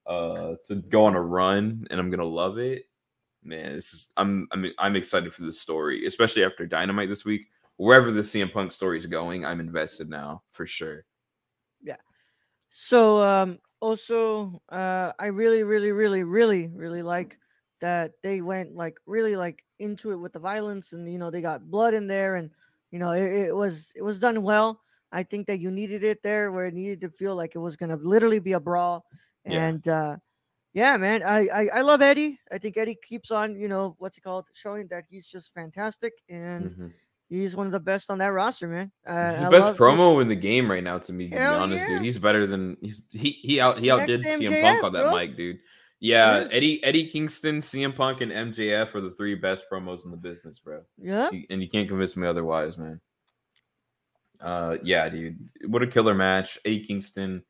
[0.05, 2.89] uh to go on a run, and I'm gonna love it.
[3.43, 7.47] Man, this is I'm I'm I'm excited for this story, especially after Dynamite this week.
[7.77, 11.05] Wherever the CM Punk story is going, I'm invested now for sure.
[11.81, 11.97] Yeah.
[12.69, 17.37] So um also uh I really really really really really like
[17.81, 21.41] that they went like really like into it with the violence and you know they
[21.41, 22.49] got blood in there and
[22.91, 24.81] you know it, it was it was done well.
[25.11, 27.75] I think that you needed it there where it needed to feel like it was
[27.75, 29.05] gonna literally be a brawl.
[29.45, 29.67] Yeah.
[29.67, 30.17] And uh
[30.73, 32.37] yeah, man, I, I I love Eddie.
[32.51, 36.13] I think Eddie keeps on, you know, what's it called, showing that he's just fantastic
[36.29, 36.91] and Mhm.
[37.29, 38.91] he's one of the best on that roster, man.
[39.07, 41.29] Uh, He's the I best his- promo in the game right now, to me.
[41.29, 41.95] To be honest, yeah.
[41.95, 45.15] dude, he's better than he's he he out he outdid CM Punk on that bro.
[45.15, 45.59] mic, dude.
[46.01, 46.47] Yeah, Yeah.
[46.51, 50.59] Eddie Eddie Kingston, CM Punk, and MJF are the three best promos in the business,
[50.59, 50.83] bro.
[50.97, 51.29] Yeah.
[51.49, 52.99] And you can't convince me otherwise, man.
[54.41, 56.57] Uh, yeah, dude, what a killer match!
[56.65, 57.43] A Kingston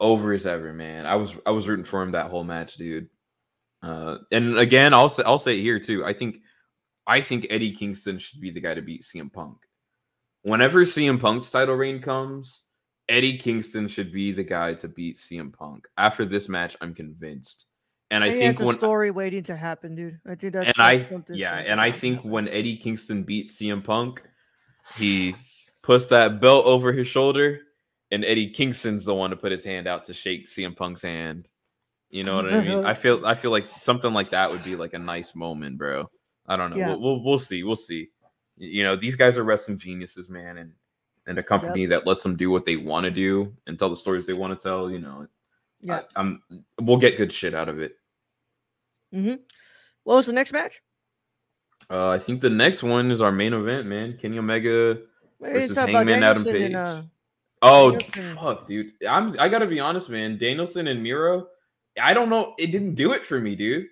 [0.00, 1.06] over as ever, man.
[1.06, 3.08] I was I was rooting for him that whole match, dude.
[3.82, 6.04] Uh, and again, I'll say I'll say it here too.
[6.04, 6.38] I think
[7.06, 9.58] I think Eddie Kingston should be the guy to beat CM Punk.
[10.42, 12.62] Whenever CM Punk's title reign comes,
[13.08, 15.86] Eddie Kingston should be the guy to beat CM Punk.
[15.96, 17.66] After this match, I'm convinced.
[18.10, 20.18] And I, I think think a when story waiting to happen, dude.
[20.26, 24.22] I think that's and I yeah, and I think when Eddie Kingston beats CM Punk,
[24.96, 25.34] he
[25.84, 27.60] puts that belt over his shoulder,
[28.10, 31.48] and Eddie Kingston's the one to put his hand out to shake CM Punk's hand.
[32.08, 32.84] You know what I mean?
[32.84, 36.08] I feel I feel like something like that would be like a nice moment, bro.
[36.46, 36.76] I don't know.
[36.76, 36.88] Yeah.
[36.90, 37.64] We'll, we'll we'll see.
[37.64, 38.08] We'll see.
[38.56, 40.72] You know, these guys are wrestling geniuses, man, and
[41.26, 43.96] and a company that lets them do what they want to do and tell the
[43.96, 44.90] stories they want to tell.
[44.90, 45.26] You know,
[45.82, 46.02] yeah.
[46.16, 46.42] I, am
[46.80, 47.96] we'll get good shit out of it.
[49.12, 49.34] hmm
[50.04, 50.82] What was the next match?
[51.90, 54.16] Uh, I think the next one is our main event, man.
[54.16, 54.98] Kenny Omega
[55.52, 56.62] versus Hangman Adam Page.
[56.62, 57.02] and, uh,
[57.62, 58.36] oh, Danielson.
[58.36, 58.92] fuck, dude.
[59.08, 60.38] I'm I gotta be honest, man.
[60.38, 61.48] Danielson and Miro,
[62.00, 62.54] I don't know.
[62.58, 63.86] It didn't do it for me, dude.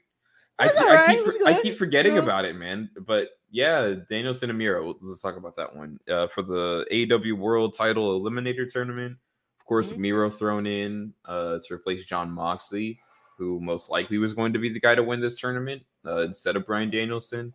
[0.58, 2.22] I, That's keep- alright, I keep for- I keep forgetting know?
[2.22, 2.90] about it, man.
[3.06, 4.94] But yeah, Danielson and Miro.
[5.00, 5.98] Let's talk about that one.
[6.08, 9.16] Uh, for the AEW World Title Eliminator Tournament,
[9.60, 9.98] of course, Mhm.
[9.98, 12.98] Miro thrown in uh, to replace Jon Moxley,
[13.38, 16.56] who most likely was going to be the guy to win this tournament uh, instead
[16.56, 17.52] of Bryan Danielson.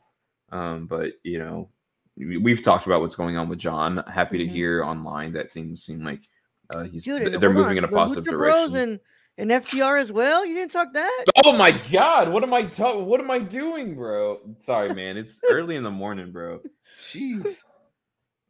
[0.51, 1.69] Um, but you know,
[2.17, 4.03] we've talked about what's going on with John.
[4.11, 4.49] Happy to Mhm.
[4.49, 6.21] hear online that things seem like
[6.69, 8.71] uh, he's Dude, they're moving on, in a positive Lucha direction.
[8.71, 8.99] Bros and,
[9.37, 10.45] and FTR as well.
[10.45, 11.25] You didn't talk that.
[11.45, 13.05] Oh my god, what am I talking?
[13.05, 14.39] What am I doing, bro?
[14.57, 15.15] Sorry, man.
[15.15, 16.59] It's early in the morning, bro.
[16.99, 17.63] Jeez.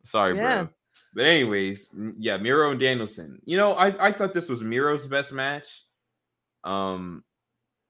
[0.03, 0.63] Sorry, Yeah.
[0.63, 0.69] bro.
[1.13, 3.39] But anyways, yeah, Miro and Danielson.
[3.45, 5.83] You know, I I thought this was Miro's best match.
[6.63, 7.23] Um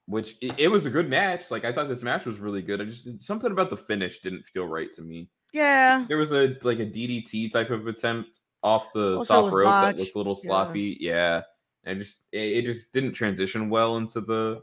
[0.08, 1.52] which it, it was a good match.
[1.52, 2.82] Like I thought this match was really good.
[2.82, 5.30] I just something about the finish didn't feel right to me.
[5.54, 6.06] Yeah.
[6.08, 9.66] There was a like a DDT type of attempt off the Also, top was rope
[9.68, 10.48] that looked a little Yeah.
[10.48, 10.98] sloppy.
[11.00, 11.42] Yeah,
[11.84, 14.62] and it just it, it just didn't transition well into the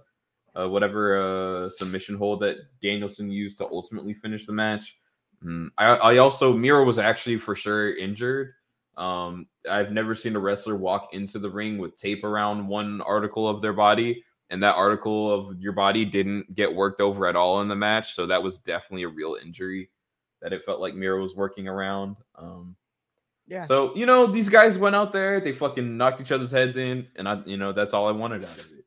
[0.56, 4.96] uh, whatever uh, submission hold that Danielson used to ultimately finish the match.
[5.44, 8.52] Mm, I, I also Miro was actually for sure injured.
[8.96, 13.48] Um, I've never seen a wrestler walk into the ring with tape around one article
[13.48, 17.60] of their body, and that article of your body didn't get worked over at all
[17.60, 18.14] in the match.
[18.14, 19.90] So that was definitely a real injury
[20.44, 22.16] that it felt like Miro was working around.
[22.36, 22.76] Um,
[23.46, 23.64] Yeah.
[23.64, 27.08] so you know, these guys went out there, they fucking knocked each other's heads in,
[27.16, 28.84] and I, you know, that's all I wanted out of it.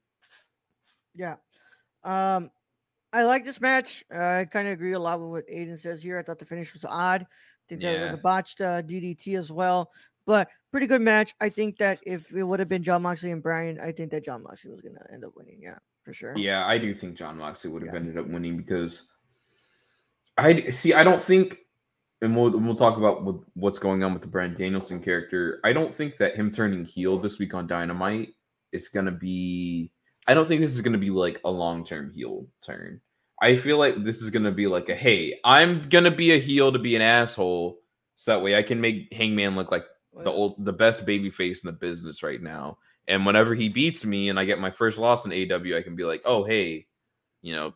[1.15, 1.37] Yeah.
[2.03, 2.51] Um,
[3.11, 4.05] I like this match.
[4.13, 6.19] Uh, I kind of agree a lot with what Aiden says here.
[6.19, 7.23] I thought the finish was odd.
[7.23, 7.25] I
[7.67, 9.91] think that it was a botched uh, DDT as well,
[10.27, 11.33] but pretty good match.
[11.41, 14.23] I think that if it would have been Jon Moxley and Bryan, I think that
[14.23, 15.59] Jon Moxley was gonna end up winning.
[15.59, 16.37] Yeah, for sure.
[16.37, 17.99] Yeah, I do think Jon Moxley would have Yeah.
[17.99, 19.11] ended up winning because
[20.37, 20.93] I see.
[20.93, 21.59] I don't think,
[22.21, 25.59] and we'll we'll talk about what, what's going on with the Bryan Danielson character.
[25.63, 28.29] I don't think that him turning heel this week on Dynamite
[28.71, 29.91] is gonna be.
[30.27, 33.01] I don't think this is gonna be like a long term heel turn.
[33.41, 36.71] I feel like this is gonna be like a hey, I'm gonna be a heel
[36.71, 37.79] to be an asshole,
[38.15, 39.85] so that way I can make Hangman look like
[40.23, 42.77] the old the best baby face in the business right now.
[43.07, 45.95] And whenever he beats me and I get my first loss in AW, I can
[45.95, 46.87] be like, oh hey,
[47.41, 47.73] you know,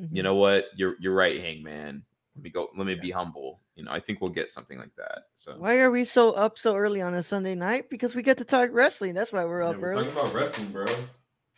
[0.00, 0.08] Mhm.
[0.12, 0.66] you know what?
[0.76, 2.02] You're you're right, Hangman.
[2.34, 2.68] Let me go.
[2.76, 3.60] Let me be humble.
[3.76, 5.28] You know, I think we'll get something like that.
[5.36, 7.88] So Why are we so up so early on a Sunday night?
[7.90, 9.14] Because we get to talk wrestling.
[9.14, 10.04] That's why we're Yeah, up we're early.
[10.04, 10.86] talking about wrestling, bro.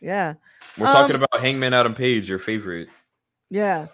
[0.01, 0.35] Yeah,
[0.77, 2.89] We're talking Um, about Hangman Adam Page, your favorite.
[3.51, 3.89] yeah.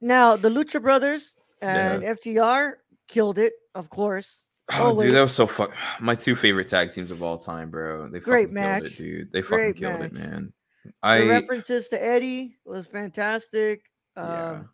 [0.00, 1.92] Now the Lucha Brothers Yeah.
[1.92, 2.76] and FTR
[3.08, 4.44] killed it, of course.
[4.72, 5.06] Oh, Always.
[5.08, 5.72] dude, that was so fuck.
[6.00, 8.08] My two favorite tag teams of all time, bro.
[8.08, 8.84] They Great fucking killed match.
[8.86, 9.32] it, dude.
[9.32, 10.12] They fucking Great killed match.
[10.12, 10.52] it, man.
[10.86, 13.84] The I references to Eddie was fantastic.
[14.16, 14.50] yeah.
[14.50, 14.68] Um,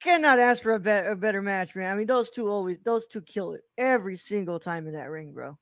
[0.00, 1.92] cannot ask for a, be- a better match, man.
[1.92, 5.32] I mean, those two always, those two kill it every single time in that ring,
[5.32, 5.58] bro.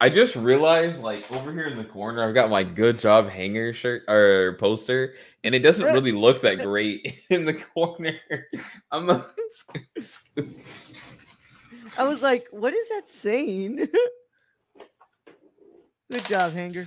[0.00, 3.72] I just realized, like over here in the corner, I've got my good job hanger
[3.72, 8.14] shirt or poster, and it doesn't really look that great in the corner.
[8.92, 9.32] I'm not.
[11.98, 13.88] I was like, what is that saying?
[16.10, 16.86] Good job, Hanger.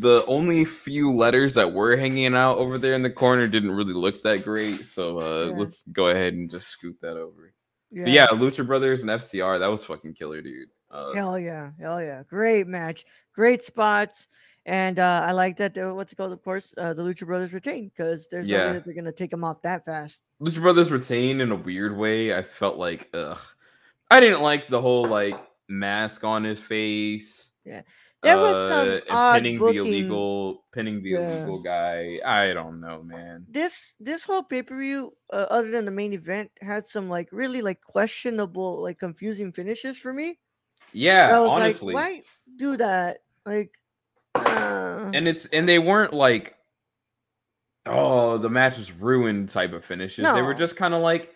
[0.00, 3.94] The only few letters that were hanging out over there in the corner didn't really
[3.94, 4.84] look that great.
[4.84, 5.56] So uh, Yeah.
[5.58, 7.52] let's go ahead and just scoot that over.
[7.90, 8.04] Yeah.
[8.04, 10.68] But yeah, Lucha Brothers and FTR, that was fucking killer, dude.
[10.90, 14.26] Uh, Hell yeah, hell yeah, great match, great spots,
[14.64, 15.74] and uh, I like that.
[15.74, 16.32] The, what's it called?
[16.32, 19.30] Of course, uh, the Lucha Brothers retain because there's no way that they're gonna take
[19.30, 20.24] them off that fast.
[20.40, 22.34] Lucha Brothers retain in a weird way.
[22.34, 23.38] I felt like, ugh,
[24.10, 27.50] I didn't like the whole like mask on his face.
[27.64, 27.82] Yeah.
[28.22, 29.82] There was some and odd pinning booking.
[29.82, 31.18] the illegal, pinning the Yeah.
[31.20, 32.20] illegal guy.
[32.24, 33.46] I don't know, man.
[33.48, 37.28] This this whole pay per view, uh, other than the main event, had some like
[37.30, 40.38] really like questionable, like confusing finishes for me.
[40.92, 41.94] Yeah, I was honestly.
[41.94, 42.22] like, why
[42.56, 43.18] do that?
[43.46, 43.72] Like,
[44.34, 46.56] uh, and it's and they weren't like
[47.86, 50.30] oh the match is ruined type of finishes.
[50.32, 51.32] They were just kind of like,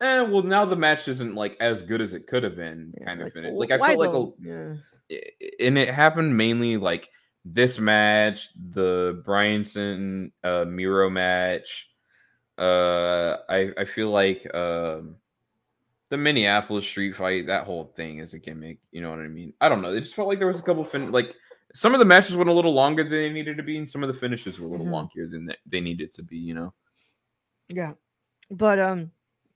[0.00, 3.06] eh, well, now the match isn't like as good as it could have been, Yeah,
[3.06, 3.52] kind of like, finish.
[3.54, 4.74] Like I felt like a, yeah.
[5.60, 7.08] And it happened mainly like
[7.44, 11.88] this match, the Bryanson uh Miro match.
[12.58, 15.16] Uh I I feel like um
[16.10, 19.52] the Minneapolis street fight, that whole thing is a gimmick, you know what I mean?
[19.60, 19.92] I don't know.
[19.92, 21.34] It just felt like there was a couple fin like
[21.74, 24.02] some of the matches went a little longer than they needed to be, and some
[24.02, 24.92] of the finishes were a little Mhm.
[24.92, 26.72] longier than they, they needed to be, you know.
[27.68, 27.92] Yeah.
[28.50, 29.12] But um,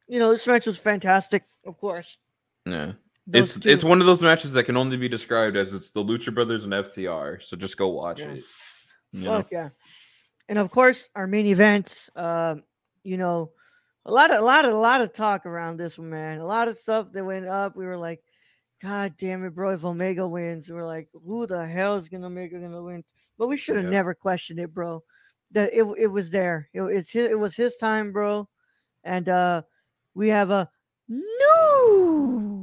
[0.08, 2.18] you know, this match was fantastic, of course.
[2.66, 2.92] Yeah.
[3.26, 5.90] Those it's two- it's one of those matches that can only be described as it's
[5.90, 7.40] the Lucha Brothers and FTR.
[7.42, 8.32] So just go watch Yeah.
[8.32, 8.44] it.
[9.12, 9.44] You know?
[9.52, 9.68] Yeah.
[10.48, 12.64] And of course, our main event, um,
[13.04, 13.52] you know,
[14.04, 16.38] a lot of a lot of a lot of talk around this one, man.
[16.38, 17.76] A lot of stuff that went up.
[17.76, 18.20] We were like,
[18.82, 22.58] God damn it, bro, if Omega wins, we're like, who the hell is gonna Omega
[22.58, 23.04] gonna win?
[23.38, 23.92] But we should have Yep.
[23.92, 25.04] never questioned it, bro.
[25.52, 26.68] That it, it was there.
[26.74, 28.48] It, it's his, it was his time, bro.
[29.04, 29.62] And uh
[30.14, 30.68] we have a
[31.08, 32.61] new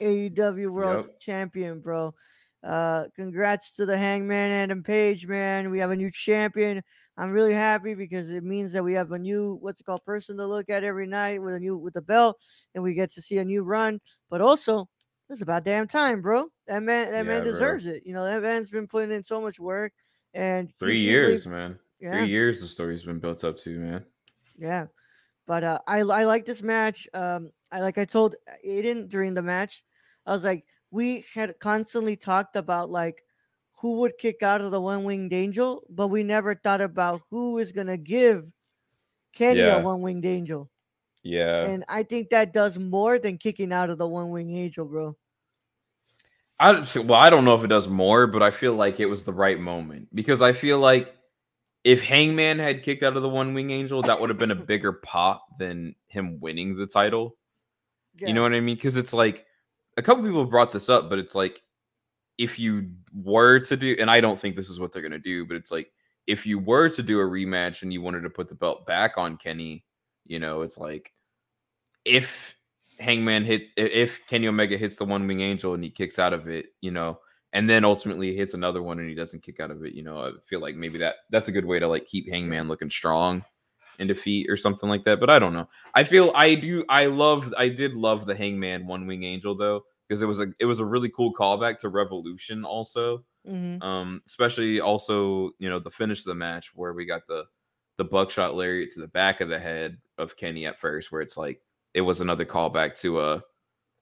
[0.00, 1.18] AEW World Yep.
[1.20, 2.14] Champion, bro.
[2.62, 5.70] Uh, congrats to the Hangman Adam Page, man.
[5.70, 6.82] We have a new champion.
[7.16, 10.36] I'm really happy because it means that we have a new what's it called person
[10.38, 12.36] to look at every night with a new with the belt,
[12.74, 14.00] and we get to see a new run.
[14.28, 14.88] But also,
[15.30, 16.46] it's about damn time, bro.
[16.66, 17.50] That man, that man Yeah, bro.
[17.52, 18.02] deserves it.
[18.04, 19.92] You know, that man's been putting in so much work,
[20.34, 21.78] and Three years, man.
[22.00, 24.04] yeah, Three years the story's been built up to, man.
[24.56, 24.86] yeah.
[25.46, 27.08] But uh, I I like this match.
[27.14, 28.34] Um, I like I told
[28.66, 29.82] Aiden during the match,
[30.28, 33.24] I was like, we had constantly talked about like
[33.80, 37.58] who would kick out of the one winged angel, but we never thought about who
[37.58, 38.44] is gonna give
[39.34, 39.76] Kenny Yeah.
[39.78, 40.70] a one winged angel.
[41.22, 41.64] Yeah.
[41.64, 45.16] And I think that does more than kicking out of the one winged angel, bro.
[46.60, 49.24] I well, I don't know if it does more, but I feel like it was
[49.24, 51.14] the right moment because I feel like
[51.84, 54.54] if Hangman had kicked out of the One Wing Angel, that would have been a
[54.72, 57.36] bigger pop than him winning the title.
[58.20, 58.74] You know what I mean?
[58.74, 59.46] Because it's like
[59.98, 61.60] a couple people brought this up, but it's like
[62.38, 65.44] if you were to do, and I don't think this is what they're gonna do,
[65.44, 65.90] but it's like
[66.26, 69.18] if you were to do a rematch and you wanted to put the belt back
[69.18, 69.84] on Kenny,
[70.24, 71.12] you know, it's like
[72.04, 72.54] if
[73.00, 76.48] Hangman hit, if Kenny Omega hits the One Wing Angel and he kicks out of
[76.48, 77.18] it, you know,
[77.52, 80.20] and then ultimately hits another one and he doesn't kick out of it, you know,
[80.20, 83.42] I feel like maybe that that's a good way to like keep Hangman looking strong
[83.98, 85.20] in defeat or something like that.
[85.20, 85.68] But I don't know.
[85.94, 89.84] I feel I do I love I did love the Hangman One Wing Angel though
[90.08, 93.24] because it was a it was a really cool callback to Revolution also.
[93.46, 97.44] hmm Um, especially also you know the finish of the match where we got the
[97.96, 101.36] the buckshot lariat to the back of the head of Kenny at first, where it's
[101.36, 101.60] like
[101.94, 103.42] it was another callback to a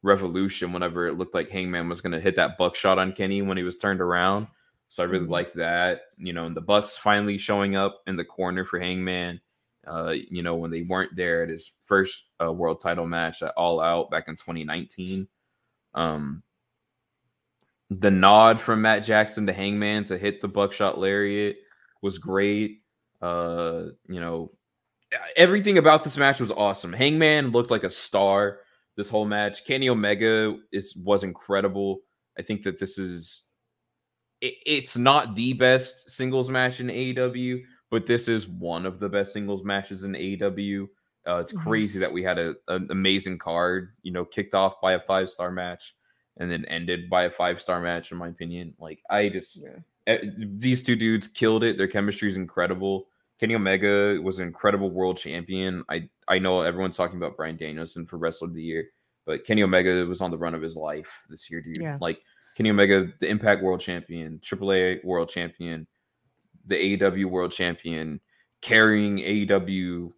[0.03, 3.57] Revolution whenever it looked like Hangman was going to hit that buckshot on Kenny when
[3.57, 4.47] he was turned around.
[4.89, 5.31] So I really Mhm.
[5.31, 6.03] liked that.
[6.17, 9.41] You know, and the Bucks finally showing up in the corner for Hangman.
[9.87, 13.55] Uh, you know, when they weren't there at his first uh, world title match at
[13.57, 15.29] All Out back in 2019.
[15.95, 16.43] Um,
[17.91, 21.57] the nod from Matt Jackson to Hangman to hit the buckshot lariat
[22.03, 22.83] was great.
[23.23, 24.51] Uh, you know,
[25.37, 26.93] everything about this match was awesome.
[26.93, 28.59] Hangman looked like a star
[28.97, 29.65] this whole match.
[29.65, 32.01] Kenny Omega is was incredible.
[32.39, 33.45] I think that this is
[34.41, 39.09] it, it's not the best singles match in AEW, but this is one of the
[39.09, 40.89] best singles matches in AEW.
[41.27, 41.59] Uh, it's Mhm.
[41.63, 45.29] crazy that we had a, an amazing card, you know, kicked off by a five
[45.31, 45.95] star match
[46.37, 48.13] and then ended by a five star match.
[48.13, 49.79] In my opinion, like I just Yeah.
[50.07, 51.79] eh, these two dudes killed it.
[51.79, 53.09] Their chemistry is incredible.
[53.39, 55.85] Kenny Omega was an incredible world champion.
[55.89, 58.89] I I know everyone's talking about Bryan Danielson for Wrestler of the Year,
[59.27, 61.79] but Kenny Omega was on the run of his life this year, dude.
[61.83, 61.99] Yeah.
[62.01, 62.21] Like
[62.57, 65.87] Kenny Omega, the Impact World Champion, AAA World Champion,
[66.67, 68.21] the AEW World Champion,
[68.63, 70.11] carrying AEW,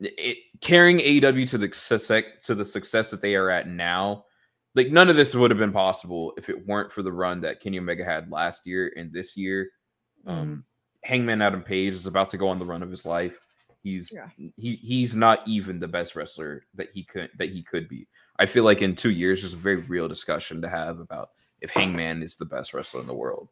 [0.00, 4.24] it, carrying AEW to the success to the success that they are at now.
[4.74, 7.60] Like none of this would have been possible if it weren't for the run that
[7.60, 9.70] Kenny Omega had last year and this year.
[10.26, 10.64] Um,
[11.04, 13.38] Hangman Adam Page is about to go on the run of his life.
[13.82, 14.28] He's Yeah.
[14.56, 18.08] he he's not even the best wrestler that he could that he could be.
[18.38, 21.30] I feel like in two years there's a very real discussion to have about
[21.60, 23.48] if Hangman is the best wrestler in the world.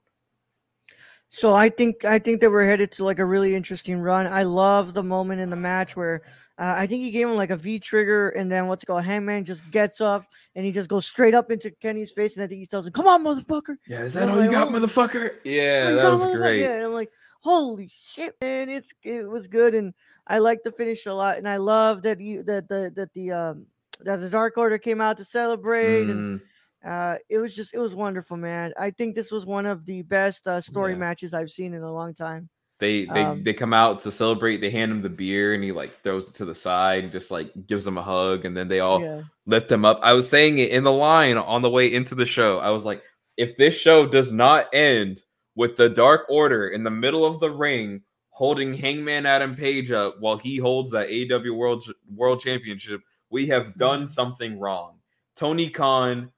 [1.32, 4.26] So I think I think that we're headed to like a really interesting run.
[4.26, 6.22] I love the moment in the match where
[6.58, 9.04] uh, I think he gave him like a V trigger, and then what's it called
[9.04, 10.24] Hangman just gets up
[10.56, 12.92] and he just goes straight up into Kenny's face, and I think he tells him,
[12.92, 15.36] "Come on, motherfucker!" Yeah, is that all you got, motherfucker?
[15.44, 16.60] Yeah, Oh, that got was great.
[16.62, 17.10] Yeah, and I'm like,
[17.42, 18.68] "Holy shit, man!
[18.68, 19.94] It's it was good," and
[20.26, 23.30] I like the finish a lot, and I love that you that the that the
[23.30, 23.66] um
[24.00, 26.40] that the Dark Order came out to celebrate and Mm,
[26.84, 28.72] uh, it was just it was wonderful, man.
[28.78, 30.98] I think this was one of the best uh, story Yeah.
[30.98, 32.48] matches I've seen in a long time.
[32.78, 34.58] They they Um, they come out to celebrate.
[34.58, 37.30] They hand him the beer, and he like throws it to the side, and just
[37.30, 39.22] like gives them a hug, and then they all yeah.
[39.46, 40.00] lift him up.
[40.02, 42.58] I was saying it in the line on the way into the show.
[42.58, 43.02] I was like,
[43.36, 45.22] if this show does not end
[45.54, 50.16] with the Dark Order in the middle of the ring holding Hangman Adam Page up
[50.20, 51.82] while he holds that AW World
[52.14, 54.94] World Championship, we have done something wrong.
[55.36, 56.32] Tony Khan,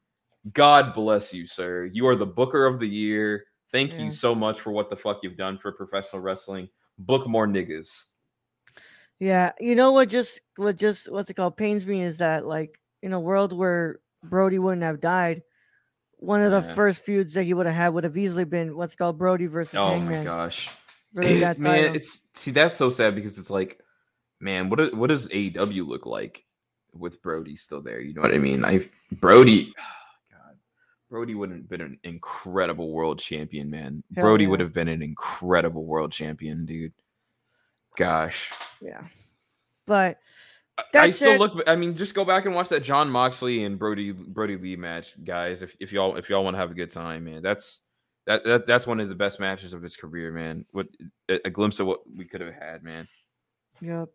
[0.50, 1.84] God bless you, sir.
[1.92, 3.44] You are the Booker of the Year.
[3.70, 4.06] Thank Yeah.
[4.06, 6.68] you so much for what the fuck you've done for professional wrestling.
[6.98, 8.04] Book more niggas.
[9.18, 10.08] Yeah, you know what?
[10.08, 11.56] Just what just what's it called?
[11.56, 15.42] Pains me is that like in a world where Brodie wouldn't have died,
[16.16, 16.74] one of the Yeah.
[16.74, 19.76] first feuds that he would have had would have easily been what's called Brodie versus
[19.78, 20.70] Oh my gosh.
[21.14, 21.96] that man, title.
[21.96, 23.80] it's see that's so sad because it's like,
[24.40, 26.44] man, what what does AEW look like
[26.92, 28.00] with Brodie still there?
[28.00, 28.64] You know what I mean?
[28.64, 29.72] I Brodie,
[31.12, 34.02] Brodie would have been an incredible world champion, man.
[34.16, 36.94] Hell Brodie would have been an incredible world champion, dude.
[37.98, 38.50] Gosh,
[38.80, 39.02] yeah,
[39.86, 40.18] but
[40.94, 41.62] I- still said- look.
[41.66, 45.22] I mean, just go back and watch that Jon Moxley and Brodie Brodie Lee match,
[45.22, 45.60] guys.
[45.60, 47.80] If, if y'all if y'all want to have a good time, man, that's
[48.26, 50.64] that, that that's one of the best matches of his career, man.
[50.70, 50.86] What
[51.28, 53.06] a, a glimpse of what we could have had, man.
[53.82, 54.08] Yep.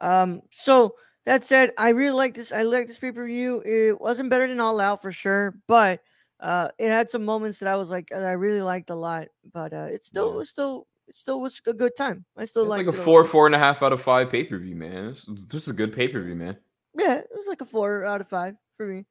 [0.00, 0.40] Um.
[0.50, 0.94] So
[1.26, 2.52] that said, I really like this.
[2.52, 3.62] I like this pay per view.
[3.66, 6.00] It wasn't better than All Out for sure, but
[6.42, 9.28] uh, it had some moments that I was like, that I really liked a lot.
[9.52, 10.38] But uh, it still Yeah.
[10.38, 12.24] was still it still was a good time.
[12.36, 14.44] I still It's liked like a four, four and a half out of five pay
[14.44, 15.08] per view, man.
[15.08, 16.56] This, this is a good pay per view, man.
[16.98, 19.06] Yeah, it was like a four out of five for me.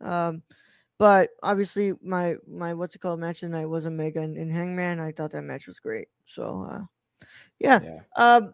[0.00, 0.42] Um,
[0.98, 5.00] but obviously my my what's it called match tonight was Omega and, and Hangman.
[5.00, 6.08] I thought that match was great.
[6.24, 7.26] So uh,
[7.58, 7.80] yeah.
[7.82, 8.00] Yeah.
[8.16, 8.52] Um,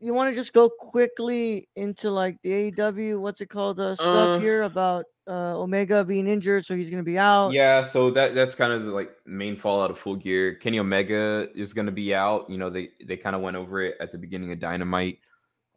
[0.00, 4.36] you want to just go quickly into like the AEW what's it called uh, stuff
[4.36, 7.52] Uh, here about uh Omega being injured, so he's gonna be out.
[7.52, 10.54] Yeah, so that that's kind of the like main fallout of Full Gear.
[10.54, 12.48] Kenny Omega is going to be out.
[12.50, 15.18] You know, they they kind of went over it at the beginning of Dynamite.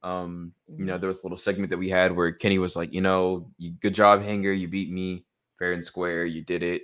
[0.02, 2.94] Um, you know, there was a little segment that we had where Kenny was like,
[2.94, 5.26] you know, you, good job, Hanger, you beat me
[5.58, 6.84] fair and square, you did it.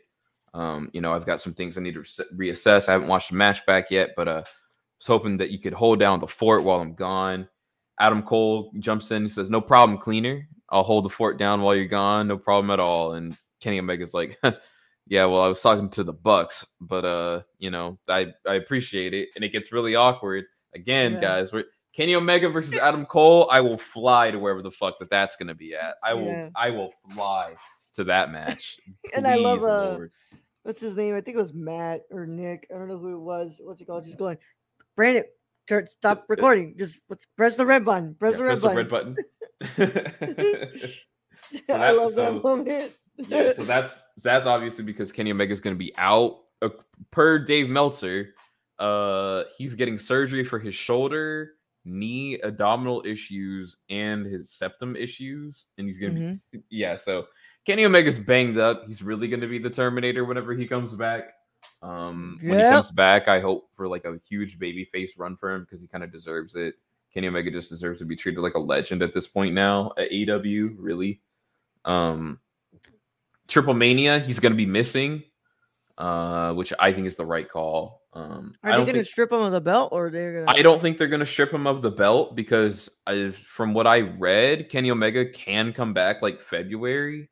[0.54, 2.88] Um, you know, I've got some things I need to re- reassess.
[2.88, 4.44] I haven't watched the match back yet, but uh,
[5.00, 7.48] was hoping that you could hold down the fort while I'm gone.
[8.00, 9.24] Adam Cole jumps in.
[9.24, 10.48] He says, "No problem, cleaner.
[10.70, 12.28] I'll hold the fort down while you're gone.
[12.28, 14.38] No problem at all." And Kenny Omega's like,
[15.08, 19.14] "Yeah, well, I was talking to the Bucks, but uh, you know, I I appreciate
[19.14, 20.46] it." And it gets really awkward
[20.76, 21.22] again, Yeah.
[21.22, 21.52] guys.
[21.52, 23.50] We're, Kenny Omega versus Adam Cole.
[23.52, 25.96] I will fly to wherever the fuck that that's gonna be at.
[26.04, 26.50] I will Yeah.
[26.56, 27.56] I will fly
[27.96, 28.80] to that match.
[29.16, 30.12] And I love, Please, uh, Lord.
[30.64, 31.16] What's his name?
[31.16, 32.68] I think it was Matt or Nick.
[32.74, 33.60] I don't know who it was.
[33.60, 34.06] What's it called?
[34.06, 34.38] Just going,
[35.00, 35.24] Brandon,
[35.66, 36.76] turn, stop recording.
[36.78, 37.00] Just
[37.38, 38.16] press the red button.
[38.20, 39.16] Press Yeah, the red press button.
[39.78, 40.92] the red button.
[41.70, 42.92] I that- love so- that moment.
[43.18, 46.40] yeah, so that's that's obviously because Kenny Omega is going to be out.
[46.62, 46.68] Uh,
[47.12, 48.34] per Dave Meltzer,
[48.78, 51.52] uh, he's getting surgery for his shoulder,
[51.86, 56.40] knee, abdominal issues, and his septum issues, and he's going to Mhm.
[56.52, 56.98] be yeah.
[56.98, 57.28] So
[57.66, 58.84] Kenny Omega's banged up.
[58.86, 61.32] He's really going to be the Terminator whenever he comes back.
[61.82, 65.52] Um, when he comes back, I hope for like a huge baby face run for
[65.52, 66.76] him because he kind of deserves it.
[67.14, 70.10] Kenny Omega just deserves to be treated like a legend at this point now at
[70.12, 71.22] AW, really.
[71.86, 72.40] Um,
[73.48, 75.24] Triple Mania, he's going to be missing,
[75.98, 78.04] uh, which I think is the right call.
[78.14, 80.62] Um, Are they going to think strip him of the belt, or they're going I
[80.62, 84.02] don't think they're going to strip him of the belt because I, from what I
[84.02, 87.30] read, Kenny Omega can come back like February,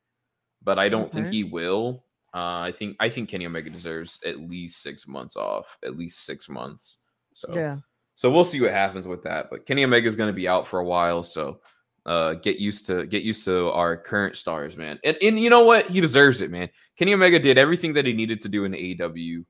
[0.63, 2.03] but I don't think he will.
[2.33, 6.25] Uh, I think I think Kenny Omega deserves at least six months off, at least
[6.25, 6.99] six months.
[7.33, 7.77] So Yeah.
[8.15, 9.49] so we'll see what happens with that.
[9.49, 11.61] But Kenny Omega is going to be out for a while, so
[12.05, 14.99] uh, get used to get used to our current stars, man.
[15.03, 15.87] And and you know what?
[15.89, 16.69] He deserves it, man.
[16.97, 19.45] Kenny Omega did everything that he needed to do in AEW.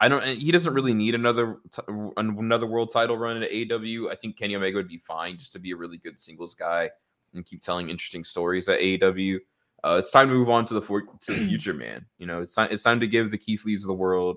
[0.00, 0.24] I don't.
[0.24, 1.82] He doesn't really need another t-
[2.16, 4.10] another world title run in AEW.
[4.10, 6.90] I think Kenny Omega would be fine just to be a really good singles guy
[7.34, 9.38] and keep telling interesting stories at AEW.
[9.84, 12.04] Uh, it's time to move on to the for- to the future, man.
[12.18, 12.68] You know, it's time.
[12.70, 14.36] It's time to give the Keith Lees of the world,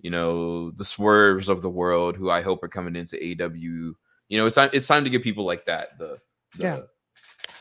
[0.00, 3.52] you know, the swerves of the world, who I hope are coming into AW.
[3.54, 4.70] You know, it's time.
[4.72, 6.18] It's time to give people like that the,
[6.56, 6.80] the Yeah.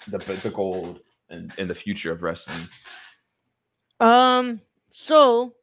[0.08, 2.68] the the gold and in the future of wrestling.
[4.00, 4.62] Um.
[4.90, 5.54] So,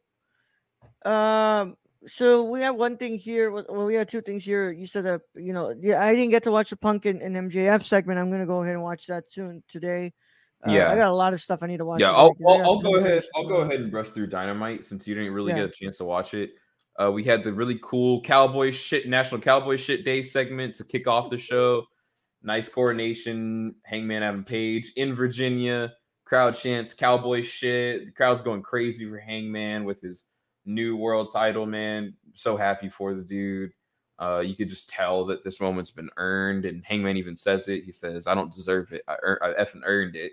[1.05, 1.77] um.
[2.07, 3.51] So we have one thing here.
[3.51, 4.71] Well, well, we have two things here.
[4.71, 7.51] You said that you know, yeah, I didn't get to watch the Punk and, and
[7.51, 8.19] MJF segment.
[8.21, 10.15] I'm gonna go ahead and watch that soon today.
[10.67, 10.91] Uh, Yeah.
[10.91, 12.01] I got a lot of stuff I need to watch.
[12.01, 13.23] yeah, I'll, I'll, I'll go ahead.
[13.35, 15.61] I'll go ahead and brush through Dynamite since you didn't really Yeah.
[15.61, 16.51] get a chance to watch it.
[17.01, 21.07] Uh, we had the really cool Cowboy shit National Cowboy shit day segment to kick
[21.07, 21.85] off the show.
[22.43, 25.93] Nice coronation, Hangman Adam Page in Virginia.
[26.25, 28.07] Crowd chants Cowboy shit.
[28.07, 30.25] The crowd's going crazy for Hangman with his
[30.67, 31.67] new world title.
[31.67, 33.73] Man, so happy for the dude.
[34.21, 37.85] Uh, you could just tell that this moment's been earned, and Hangman even says it.
[37.85, 39.03] He says, "I don't deserve it.
[39.07, 40.33] I, ear- I effing earned it,"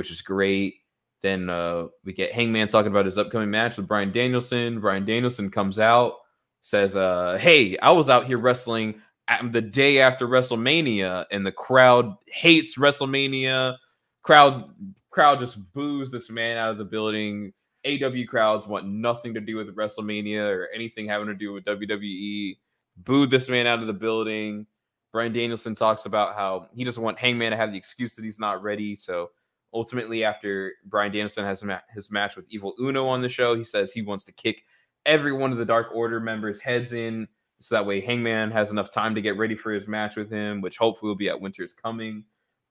[0.00, 0.76] which is great.
[1.22, 4.80] Then uh, we get Hangman talking about his upcoming match with Bryan Danielson.
[4.80, 6.14] Bryan Danielson comes out,
[6.62, 9.02] says, uh, "Hey, I was out here wrestling
[9.50, 13.76] the day after WrestleMania, and the crowd hates WrestleMania.
[14.22, 14.64] Crowd,
[15.10, 17.52] crowd just boos this man out of the building.
[17.84, 22.56] AW crowds want nothing to do with WrestleMania or anything having to do with WWE.
[22.96, 24.66] Booed this man out of the building.
[25.12, 28.38] Bryan Danielson talks about how he doesn't want Hangman to have the excuse that he's
[28.38, 28.96] not ready.
[28.96, 29.30] So
[29.72, 31.64] ultimately, after Bryan Danielson has
[31.94, 34.64] his match with Evil Uno on the show, he says he wants to kick
[35.06, 37.28] every one of the Dark Order members' heads in.
[37.60, 40.60] So that way, Hangman has enough time to get ready for his match with him,
[40.60, 42.24] which hopefully will be at Winter's Coming.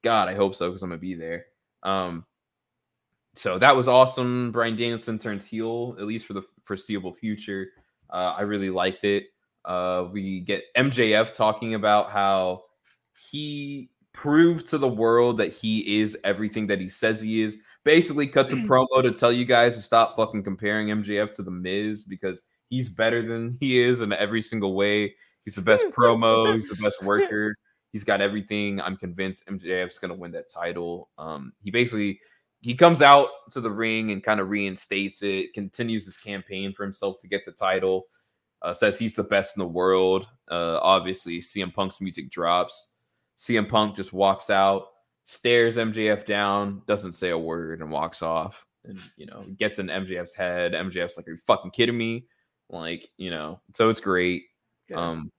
[0.04, 1.46] God, I hope so because I'm gonna be there.
[1.84, 2.26] Um,
[3.36, 4.52] so that was awesome.
[4.52, 7.68] Bryan Danielson turns heel, at least for the foreseeable future.
[8.10, 9.26] Uh, I really liked it.
[9.64, 12.64] Uh, we get MJF talking about how
[13.30, 17.58] he proved to the world that he is everything that he says he is.
[17.86, 21.52] Basically, cuts a promo to tell you guys to stop fucking comparing MJF to the
[21.52, 25.16] Miz because he's better than he is in every single way.
[25.46, 26.54] He's the best promo.
[26.54, 27.56] He's the best worker.
[27.94, 28.82] He's got everything.
[28.82, 31.10] I'm convinced MJF's gonna win that title.
[31.18, 32.20] Um, he basically
[32.60, 36.84] he comes out to the ring and kind of reinstates it, continues his campaign for
[36.84, 38.08] himself to get the title.
[38.62, 40.28] Uh, says he's the best in the world.
[40.52, 42.92] Uh, obviously, CM Punk's music drops.
[43.40, 44.88] CM Punk just walks out,
[45.24, 48.66] stares MJF down, doesn't say a word, and walks off.
[48.84, 50.74] And you know, gets in MJF's head.
[50.74, 52.26] MJF's like, "Are you fucking kidding me?"
[52.70, 54.44] Like, you know, so it's great.
[54.90, 54.98] Yeah.
[54.98, 55.32] Um,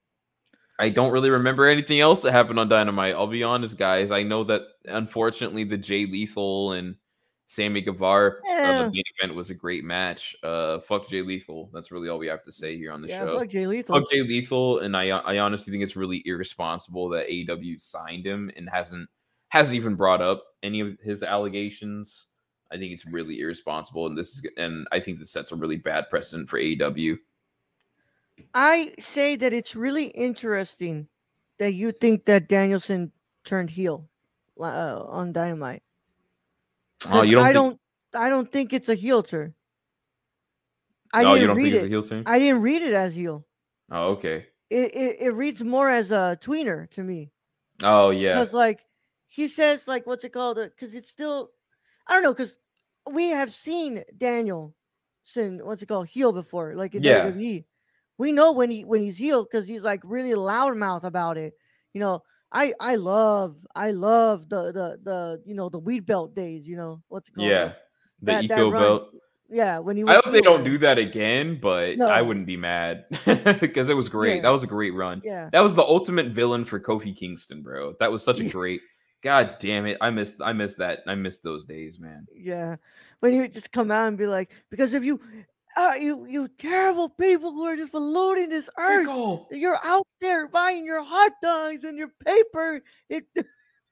[0.79, 3.13] I don't really remember anything else that happened on Dynamite.
[3.13, 4.11] I'll be honest, guys.
[4.11, 6.95] I know that unfortunately the Jay Lethal and
[7.51, 10.37] Sammy Guevara uh, the main event was a great match.
[10.41, 11.69] Uh, fuck Jay Lethal.
[11.73, 13.39] That's really all we have to say here on the yeah, show.
[13.39, 13.99] fuck Jay Lethal.
[13.99, 18.51] Fuck Jay Lethal, and I I honestly think it's really irresponsible that AEW signed him
[18.55, 19.09] and hasn't
[19.49, 22.27] hasn't even brought up any of his allegations.
[22.71, 25.75] I think it's really irresponsible, and this is and I think this sets a really
[25.75, 27.17] bad precedent for AEW.
[28.53, 31.09] I say that it's really interesting
[31.59, 33.11] that you think that Danielson
[33.43, 34.07] turned heel
[34.57, 35.83] uh, on Dynamite.
[37.09, 37.79] Oh, you don't I think- don't.
[38.13, 39.53] I don't think it's a heel turn.
[41.13, 41.77] I oh, didn't you don't read think it.
[41.77, 42.23] it's a heel turn?
[42.25, 43.45] I didn't read it as heel.
[43.91, 44.47] Oh, okay.
[44.69, 47.31] It, it it reads more as a tweener to me.
[47.83, 48.33] Oh, yeah.
[48.33, 48.81] Because like
[49.27, 50.57] he says like what's it called?
[50.59, 51.51] Uh, because it's still
[52.07, 52.57] I don't know because
[53.09, 54.73] we have seen Daniel
[55.23, 57.31] sin what's it called heel before like in Yeah.
[57.31, 57.65] WWE.
[58.17, 61.53] We know when he when he's healed because he's like really loudmouth about it.
[61.93, 66.35] You know, I I love I love the the the you know the weed belt
[66.35, 66.67] days.
[66.67, 67.47] You know what's it called?
[67.49, 67.73] Yeah.
[68.21, 68.81] The that- that eco run.
[68.81, 69.09] belt.
[69.49, 69.79] yeah.
[69.79, 73.05] When he I hope they don't do that again, but I wouldn't be mad
[73.59, 74.37] because it was great.
[74.37, 74.41] Yeah.
[74.43, 75.21] That was a great run.
[75.23, 77.93] Yeah, That was the ultimate villain for Kofi Kingston, bro.
[77.99, 78.81] That was such a great.
[79.23, 79.97] God damn it!
[80.01, 80.37] I missed.
[80.41, 80.99] I missed that.
[81.07, 82.25] I missed those days, man.
[82.35, 82.77] yeah.
[83.19, 85.21] When he would just come out and be like, because if you,
[85.77, 89.01] uh, you you terrible people who are just polluting this earth.
[89.05, 89.47] Pickle.
[89.51, 92.81] You're out there buying your hot dogs and your paper.
[93.09, 93.25] It,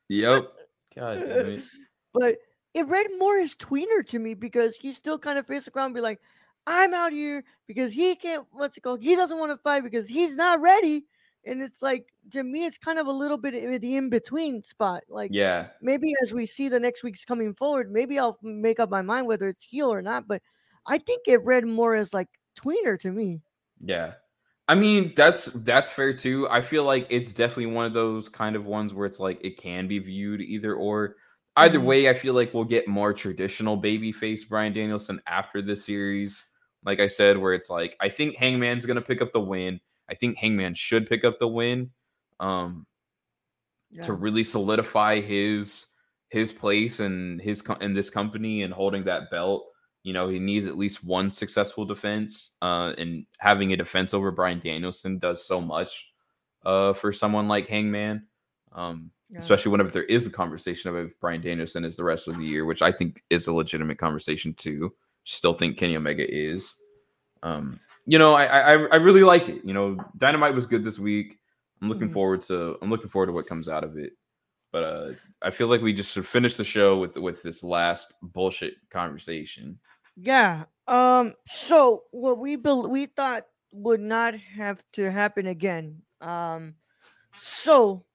[0.09, 0.47] Yep.
[0.95, 1.63] God damn it.
[2.13, 2.37] but
[2.73, 5.87] it read more as tweener to me because he still kind of faced the ground
[5.87, 6.19] and be like,
[6.67, 9.01] I'm out here because he can't, what's it called?
[9.01, 11.05] He doesn't want to fight because he's not ready.
[11.45, 14.61] And it's like, to me, it's kind of a little bit of the in between
[14.63, 15.03] spot.
[15.09, 15.69] Like, Yeah.
[15.81, 19.25] maybe as we see the next week's coming forward, maybe I'll make up my mind
[19.25, 20.27] whether it's heel or not.
[20.27, 20.41] But
[20.89, 22.27] I think it read more as like
[22.59, 23.41] tweener to me.
[23.81, 24.13] Yeah.
[24.67, 26.47] I mean, that's that's fair too.
[26.49, 29.57] I feel like it's definitely one of those kind of ones where it's like it
[29.57, 31.15] can be viewed either or.
[31.55, 31.83] Either Mhm.
[31.85, 36.45] way, I feel like we'll get more traditional babyface Bryan Danielson after this series.
[36.85, 39.79] Like I said, where it's like I think Hangman's gonna pick up the win.
[40.09, 41.91] I think Hangman should pick up the win.
[42.39, 42.85] Um,
[44.03, 45.87] to really solidify his
[46.29, 49.65] his place and his co- in this company and holding that belt.
[50.03, 52.51] You know, he needs at least one successful defense.
[52.61, 56.09] Uh, and having a defense over Bryan Danielson does so much
[56.65, 58.27] uh, for someone like Hangman.
[58.71, 59.37] Um, Yeah.
[59.39, 62.43] especially whenever there is a conversation of if Bryan Danielson is the rest of the
[62.45, 64.93] year, which I think is a legitimate conversation too.
[65.23, 66.73] Still think Kenny Omega is.
[67.43, 69.63] Um, you know, I, I I really like it.
[69.63, 71.37] You know, Dynamite was good this week.
[71.81, 72.13] I'm looking Mhm.
[72.13, 74.13] forward to I'm looking forward to what comes out of it.
[74.71, 75.11] But uh
[75.41, 79.79] I feel like we just should finish the show with with this last bullshit conversation.
[80.15, 80.65] Yeah.
[80.87, 81.33] Um.
[81.47, 86.01] So what we bel we thought would not have to happen again.
[86.21, 86.75] Um.
[87.37, 88.05] So.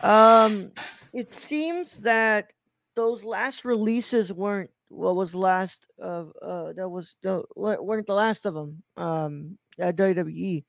[0.00, 0.72] Um.
[1.12, 2.52] It seems that
[2.94, 8.46] those last releases weren't what was last of uh that was the weren't the last
[8.46, 10.64] of them um at WWE.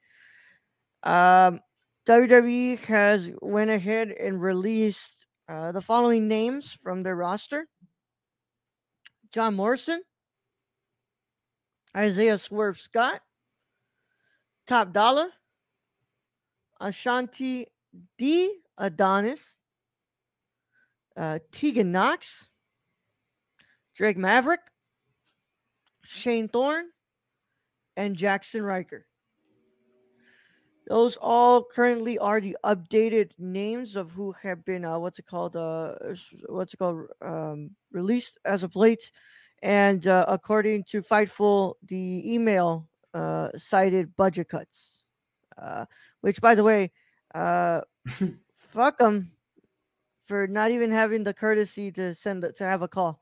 [1.03, 1.59] Um,
[2.07, 7.67] WWE has went ahead and released uh, the following names from their roster:
[9.31, 10.01] John Morrison,
[11.95, 13.21] Isaiah Swerve Scott,
[14.65, 15.27] Top Dollar,
[16.81, 17.65] Ashante
[18.17, 19.57] Thee Adonis,
[21.17, 22.47] uh, Tegan Nox,
[23.95, 24.61] Drake Maverick,
[26.05, 26.89] Shane Thorne,
[27.97, 29.05] and Jaxson Ryker.
[30.89, 35.55] Those all currently are the updated names of who have been uh, what's it called
[35.55, 35.95] uh
[36.49, 39.11] what's it called um released as of late,
[39.61, 45.05] and uh, according to Fightful, the email uh cited budget cuts,
[45.61, 45.85] uh,
[46.21, 46.91] which by the way,
[47.35, 47.81] uh,
[48.55, 49.31] fuck them
[50.25, 53.21] for not even having the courtesy to send to have a call,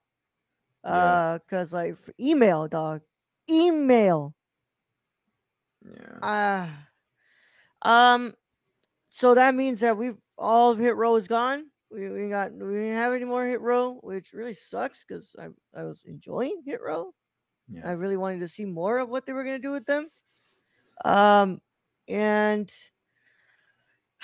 [0.85, 1.19] Yeah.
[1.35, 3.01] uh, cause like email dog,
[3.49, 4.35] email.
[5.85, 6.19] Yeah.
[6.21, 6.87] Ah.
[7.87, 8.33] Um.
[9.09, 11.65] So that means that we've all of hit row is gone.
[11.89, 15.47] We we got we didn't have any more hit row, which really sucks because I
[15.73, 17.13] I was enjoying hit row.
[17.69, 17.81] Yeah.
[17.87, 20.09] I really wanted to see more of what they were gonna do with them.
[21.05, 21.61] Um,
[22.07, 22.69] and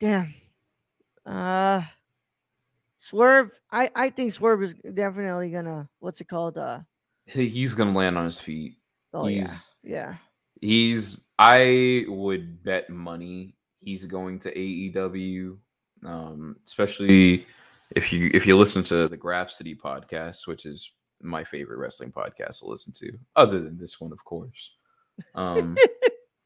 [0.00, 0.34] damn,
[1.26, 1.82] uh,
[2.98, 3.50] Swerve.
[3.70, 6.58] I I think Swerve is definitely gonna what's it called?
[6.58, 6.80] Uh,
[7.26, 8.76] He- He's gonna land on his feet.
[9.12, 9.46] oh yeah,
[9.82, 10.16] yeah.
[10.64, 15.58] He's I would bet money he's going to AEW.
[16.04, 17.46] Um, especially
[17.90, 20.90] if you if you listen to the Grapsity podcast, which is
[21.22, 24.72] my favorite wrestling podcast to listen to, other than this one, of course.
[25.34, 25.76] Um,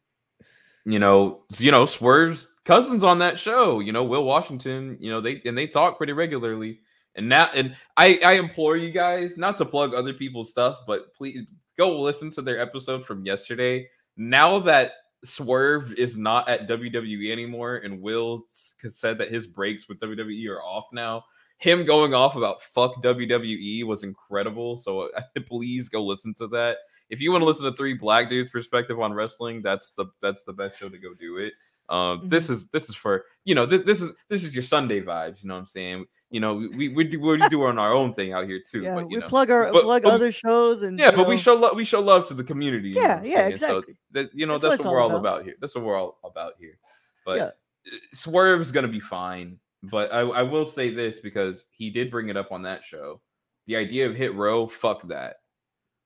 [0.84, 5.20] you know, you know, Swerve's cousins on that show, you know, Will Washington, you know,
[5.20, 6.80] they and they talk pretty regularly.
[7.14, 11.14] And now and I I implore you guys not to plug other people's stuff, but
[11.14, 13.88] please go listen to their episode from yesterday.
[14.18, 14.92] Now that
[15.24, 20.62] Swerve is not at WWE anymore and Will said that his breaks with WWE are
[20.62, 21.24] off now.
[21.56, 24.76] Him going off about fuck WWE was incredible.
[24.76, 26.76] So uh, please go listen to that
[27.10, 30.42] if you want to listen to three black dudes perspective on wrestling that's the that's
[30.44, 31.52] the best show to go do it
[31.90, 35.00] um this is this is for you know this, this is this is your sunday
[35.00, 37.92] vibes you know what i'm saying you know we we do we do on our
[37.94, 40.12] own thing out here too yeah, but you we know plug our but- plug but-
[40.12, 43.00] other shows and yeah but we show love we show love to the community know
[43.00, 43.52] Yeah, yeah, saying?
[43.52, 43.94] exactly.
[43.94, 45.18] so that you know That's what that's, it's what we're all about.
[45.20, 46.78] about here that's what we're all about here
[47.24, 47.44] but Yeah.
[47.44, 52.28] uh, swerve's gonna be fine but I, I will say this because he did bring
[52.28, 53.20] it up on that show
[53.66, 55.36] the idea of hit row fuck that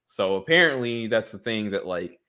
[0.07, 2.21] so apparently that's the thing that like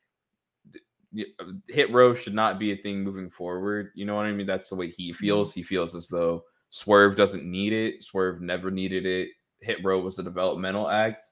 [1.69, 3.91] hit row should not be a thing moving forward.
[3.95, 4.47] You know what I mean?
[4.47, 5.53] That's the way he feels.
[5.53, 8.03] He feels as though Swerve doesn't need it.
[8.03, 9.29] Swerve never needed it.
[9.61, 11.23] Hit row was a developmental act.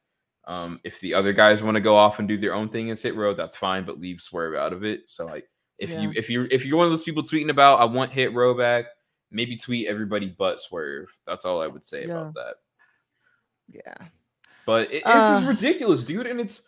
[0.47, 3.01] Um, if the other guys want to go off and do their own thing as
[3.01, 5.01] hit row, that's fine, but leave Swerve out of it.
[5.09, 6.13] So like if you Yeah.
[6.15, 8.85] if you if you're one of those people tweeting about I want hit row back,
[9.31, 11.09] maybe tweet everybody but Swerve.
[11.25, 12.55] That's all I would say about that.
[13.71, 14.07] yeah
[14.65, 15.39] But it, it's Uh.
[15.39, 16.27] just ridiculous, dude.
[16.27, 16.63] And it's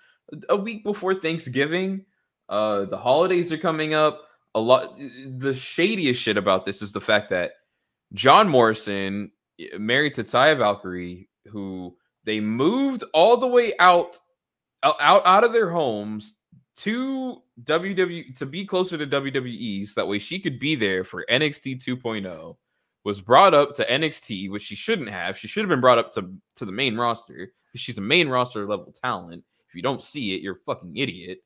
[0.50, 2.06] a week before Thanksgiving.
[2.54, 4.28] Uh, the holidays are coming up.
[4.54, 4.96] A lot.
[4.98, 7.54] The shadiest shit about this is the fact that
[8.14, 9.32] John Morrison,
[9.80, 14.20] married to Valkyrie, who they moved all the way out,
[14.84, 16.38] out, out out of their homes
[16.76, 21.26] to WWE to be closer to WWE, so that way she could be there for
[21.32, 22.56] NXT 2.0.
[23.04, 25.40] Was brought up to NXT, which she shouldn't have.
[25.40, 28.30] She should have been brought up to to the main roster because she's a main
[28.30, 29.44] roster level talent.
[29.68, 31.40] If you don't see it, you're a fucking idiot.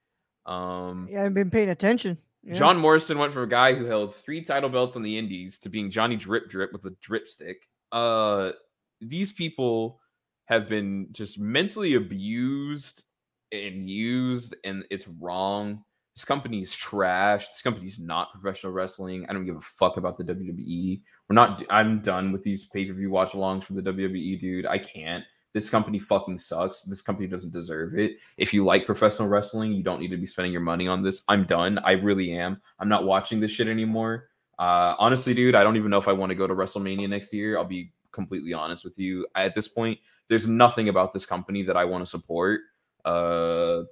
[0.47, 2.17] Um, yeah i've been paying attention
[2.47, 2.53] yeah.
[2.53, 5.69] John Morrison went from a guy who held three title belts on the Indies to
[5.69, 7.67] being Johnny Drip Drip with a drip stick.
[7.91, 8.53] Uh,
[9.01, 9.99] these people
[10.45, 13.03] have been just mentally abused
[13.51, 15.83] and used, and it's wrong.
[16.15, 17.49] This company's trash.
[17.49, 19.25] This company's not professional wrestling.
[19.27, 21.01] I don't give a fuck about the WWE.
[21.29, 21.63] We're not.
[21.69, 24.65] I'm done with these pay per view watch alongs from the WWE, dude.
[24.65, 25.25] I can't.
[25.53, 26.83] This company fucking sucks.
[26.83, 28.17] This company doesn't deserve it.
[28.37, 31.23] If you like professional wrestling, you don't need to be spending your money on this.
[31.27, 31.79] I'm done.
[31.79, 32.61] I really am.
[32.79, 34.29] I'm not watching this shit anymore.
[34.59, 37.33] Uh, honestly, dude, I don't even know if I want to go to WrestleMania next
[37.33, 37.57] year.
[37.57, 39.25] I'll be completely honest with you.
[39.35, 42.61] At this point, there's nothing about this company that I want to support.
[43.05, 43.83] Uh,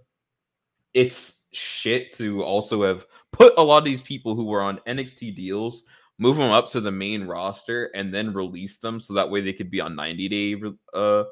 [0.93, 5.35] it's shit to also have put a lot of these people who were on NXT
[5.35, 5.83] deals,
[6.17, 9.53] move them up to the main roster, and then release them so that way they
[9.53, 10.55] could be on 90 day
[10.93, 11.23] uh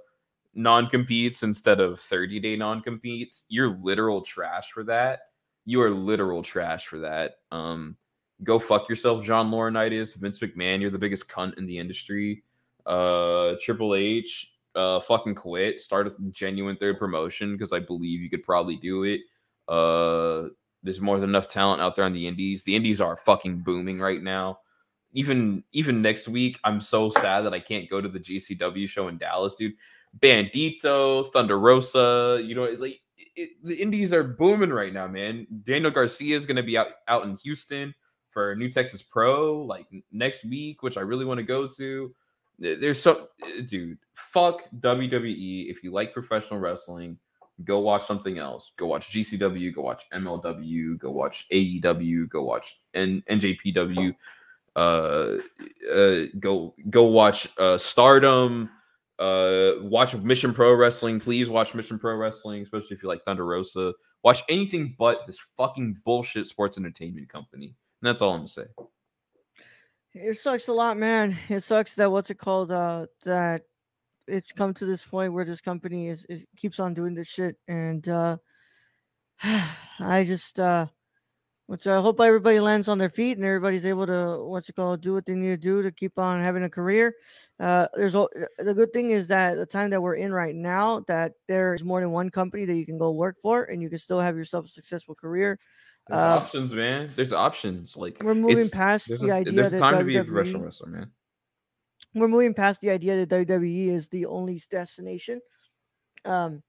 [0.55, 3.43] non competes instead of 30 day non competes.
[3.49, 5.21] You're literal trash for that.
[5.65, 7.35] You are literal trash for that.
[7.51, 7.97] Um,
[8.43, 10.81] go fuck yourself, John Laurinaitis, Vince McMahon.
[10.81, 12.43] You're the biggest cunt in the industry.
[12.85, 15.79] Uh, Triple H, uh, fucking quit.
[15.79, 19.21] Start a genuine third promotion because I believe you could probably do it.
[19.67, 20.49] Uh,
[20.83, 22.63] There's more than enough talent out there on the indies.
[22.63, 24.59] The indies are fucking booming right now.
[25.13, 29.07] Even even next week, I'm so sad that I can't go to the GCW show
[29.07, 29.73] in Dallas, dude.
[30.19, 33.01] Bandito, Thunder Rosa, you know, like
[33.35, 35.47] it, the indies are booming right now, man.
[35.63, 37.93] Daniel Garcia is going to be out out in Houston
[38.29, 42.13] for New Texas Pro like next week, which I really want to go to.
[42.59, 43.29] There's so,
[43.67, 45.69] dude, fuck WWE.
[45.69, 47.17] If you like professional wrestling,
[47.63, 48.71] go watch something else.
[48.77, 54.15] Go watch GCW, go watch MLW, go watch AEW, go watch N- NJPW.
[54.75, 55.37] Uh,
[55.93, 58.69] uh, go go watch uh Stardom
[59.19, 61.19] uh, watch Mission Pro Wrestling.
[61.19, 63.93] Please watch Mission Pro Wrestling, especially if you like Thunder Rosa.
[64.23, 67.75] Watch anything but this fucking bullshit sports entertainment company.
[68.01, 68.65] And that's all I'm gonna say.
[70.13, 71.37] It sucks a lot, man.
[71.49, 72.71] It sucks that what's it called?
[72.71, 73.63] Uh, that
[74.27, 77.57] it's come to this point where this company is, is keeps on doing this shit,
[77.67, 78.37] and uh,
[79.43, 80.87] I just uh,
[81.67, 85.01] what's I hope everybody lands on their feet and everybody's able to what's it called
[85.01, 87.15] do what they need to do to keep on having a career.
[87.59, 91.01] Uh, there's a, the good thing is that the time that we're in right now,
[91.07, 93.89] that there is more than one company that you can go work for, and you
[93.89, 95.59] can still have yourself a successful career.
[96.07, 97.11] There's uh, options, man.
[97.15, 97.95] There's options.
[97.95, 99.53] Like we're moving past the a, idea.
[99.53, 101.11] There's that time WWE, to be a professional wrestler, man.
[102.13, 105.39] We're moving past the idea that WWE is the only destination.
[106.25, 106.61] Um,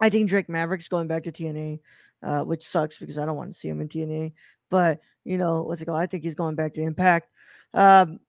[0.00, 1.80] I think Drake Maverick's going back to TNA,
[2.22, 4.32] uh, which sucks because I don't want to see him in TNA.
[4.70, 6.00] But you know what's it called?
[6.00, 7.28] I think he's going back to Impact.
[7.74, 8.20] Um,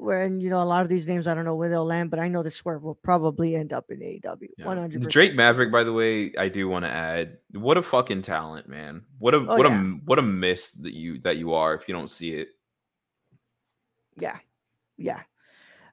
[0.00, 2.10] where and you know a lot of these names I don't know where they'll land,
[2.10, 4.64] but I know the Swerve will probably end up in AEW.
[4.64, 5.08] One hundred.
[5.08, 9.02] Drake Maverick, by the way, I do want to add, what a fucking talent, man!
[9.18, 9.80] What a oh, what yeah.
[9.80, 12.48] a what a miss that you that you are if you don't see it.
[14.18, 14.38] Yeah,
[14.96, 15.22] yeah.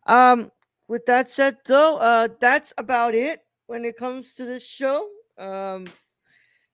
[0.05, 0.51] Um,
[0.87, 5.09] with that said, though, uh, that's about it when it comes to this show.
[5.37, 5.85] Um,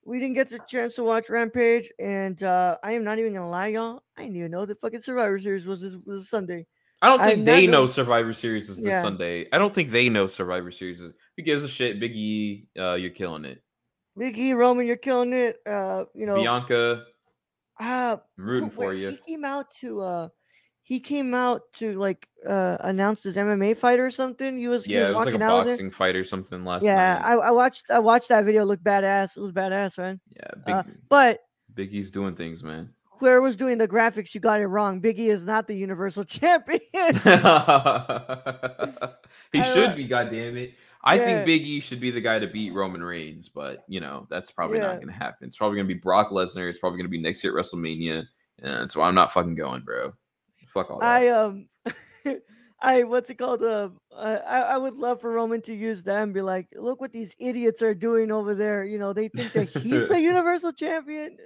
[0.05, 3.49] we didn't get the chance to watch Rampage, and uh, I am not even gonna
[3.49, 4.03] lie, y'all.
[4.17, 6.65] I didn't even know the fucking Survivor Series was this was Sunday.
[7.01, 9.01] I don't think I they know Survivor Series is this yeah.
[9.01, 9.47] Sunday.
[9.51, 11.13] I don't think they know Survivor Series is.
[11.35, 11.99] Who gives a shit?
[11.99, 13.61] Big E, uh, you're killing it.
[14.17, 15.57] Big E, Roman, you're killing it.
[15.65, 17.05] Uh, you know, Bianca.
[17.79, 19.09] Uh, I'm rooting who, for you.
[19.09, 20.29] He came out to uh,
[20.93, 24.57] he came out to like uh announce his MMA fight or something.
[24.57, 27.19] He was yeah, he was it was like a boxing fight or something last yeah,
[27.19, 27.25] night.
[27.25, 28.65] I, I watched I watched that video.
[28.65, 29.37] Look badass.
[29.37, 30.19] It was badass, man.
[30.35, 31.39] Yeah, big, uh, but
[31.73, 35.01] Big E's doing things, man whoever was doing the graphics, you got it wrong.
[35.01, 36.81] Biggie is not the Universal Champion.
[39.53, 40.73] he should be, goddamn it.
[41.05, 41.25] I yeah.
[41.25, 44.51] think Big E should be the guy to beat Roman Reigns, but you know that's
[44.51, 44.87] probably yeah.
[44.87, 45.47] not going to happen.
[45.47, 46.69] It's probably going to be Brock Lesnar.
[46.69, 48.25] It's probably going to be next year at WrestleMania,
[48.61, 50.13] and so I'm not fucking going, bro.
[50.73, 51.05] Fuck all that.
[51.05, 51.67] I um,
[52.81, 53.63] I what's it called?
[53.63, 57.13] Uh, I I would love for Roman to use that and be like, look what
[57.13, 58.83] these idiots are doing over there.
[58.83, 61.37] You know, they think that he's the Universal Champion.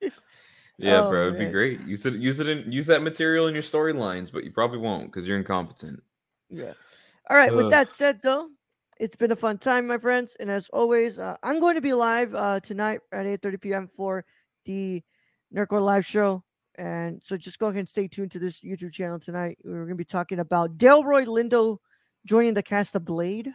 [0.76, 1.46] Yeah, oh, bro, it'd man.
[1.46, 1.80] be great.
[1.86, 5.06] Use it, use it, in, use that material in your storylines, but you probably won't
[5.06, 6.02] because you're incompetent.
[6.50, 6.72] Yeah.
[7.30, 7.50] All right.
[7.50, 7.56] Ugh.
[7.56, 8.48] With that said, though,
[8.98, 11.92] it's been a fun time, my friends, and as always, uh, I'm going to be
[11.92, 13.86] live uh, tonight at 8:30 p.m.
[13.86, 14.24] for
[14.64, 15.02] the
[15.54, 16.43] Nerd Corps live show,
[16.76, 19.58] and so just go ahead and stay tuned to this YouTube channel tonight.
[19.64, 21.78] We're going to be talking about Delroy Lindo
[22.26, 23.52] joining the cast of Blade.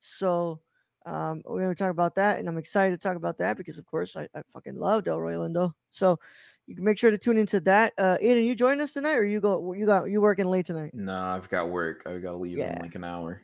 [0.00, 0.60] So
[1.06, 3.78] um, we're going to talk about that, and I'm excited to talk about that because,
[3.78, 5.72] of course, I, I fucking love Delroy Lindo.
[5.90, 6.18] So
[6.66, 7.92] you can make sure to tune into that.
[7.98, 9.72] Uh, Aiden, you join us tonight, or you go?
[9.74, 10.94] You got you working late tonight?
[10.94, 12.04] Nah, I've got work.
[12.06, 12.76] I got to leave yeah.
[12.76, 13.42] in like an hour.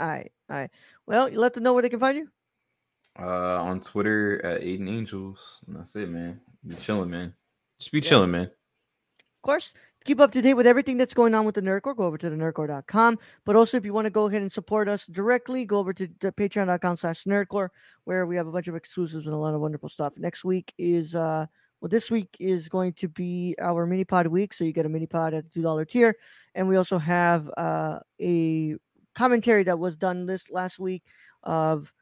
[0.00, 0.70] All right, all right.
[1.06, 2.28] Well, you let them know where they can find you.
[3.18, 5.60] Uh, on Twitter at Aiden Angels.
[5.66, 6.40] And that's it, man.
[6.66, 7.32] Be chilling, man.
[7.84, 8.08] Just be yeah.
[8.08, 8.44] chilling, man.
[8.44, 9.74] Of course,
[10.06, 12.16] keep up to date with everything that's going on with the Nerd Corps, go over
[12.16, 13.18] to the nerdcorps.com.
[13.44, 16.08] But also, if you want to go ahead and support us directly, go over to
[16.20, 17.68] the patreon.com slash nerdcore,
[18.04, 20.14] where we have a bunch of exclusives and a lot of wonderful stuff.
[20.16, 21.44] Next week is uh
[21.84, 24.54] well, this week is going to be our mini pod week.
[24.54, 26.14] So you get a mini pod at the $2 tier.
[26.54, 28.76] And we also have uh, a
[29.14, 31.02] commentary that was done this last week
[31.42, 31.92] of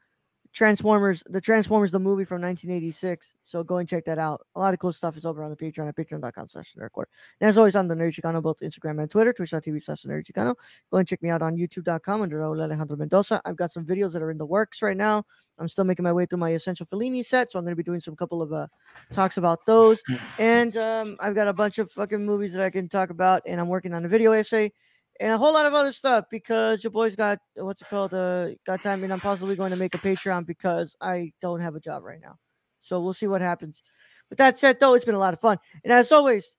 [0.53, 3.33] Transformers, the Transformers, the movie from 1986.
[3.41, 4.45] So go and check that out.
[4.55, 7.05] A lot of cool stuff is over on the Patreon at patreon.com slash nerdcorps.
[7.41, 10.55] And as always, on the Nerd Chicano, both Instagram and Twitter, twitch.tv slash nerd Chicano.
[10.91, 13.41] Go and check me out on youtube.com under Raul Alejandro Mendoza.
[13.45, 15.25] I've got some videos that are in the works right now.
[15.57, 17.83] I'm still making my way through my Essential Fellini set, so I'm going to be
[17.83, 18.67] doing some couple of uh,
[19.11, 20.03] talks about those.
[20.39, 23.59] And um, I've got a bunch of fucking movies that I can talk about, and
[23.59, 24.71] I'm working on a video essay
[25.19, 28.13] and a whole lot of other stuff because your boys got what's it called?
[28.13, 31.75] Uh, got time, and I'm possibly going to make a Patreon because I don't have
[31.75, 32.37] a job right now.
[32.79, 33.81] So we'll see what happens.
[34.29, 36.55] With that said, though, it's been a lot of fun, and as always,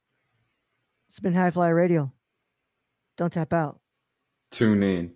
[1.08, 2.12] it's been High Fly Radio.
[3.16, 3.80] Don't tap out.
[4.50, 5.12] Tune in.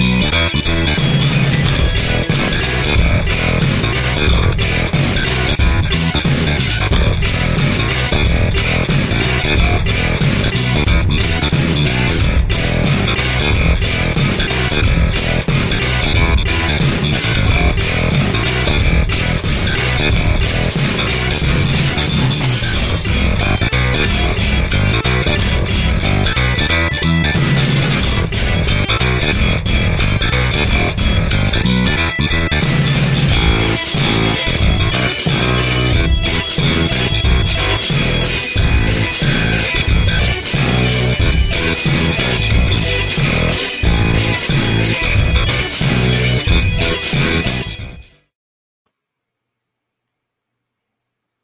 [0.00, 1.29] Thank
[41.82, 42.49] Thank you.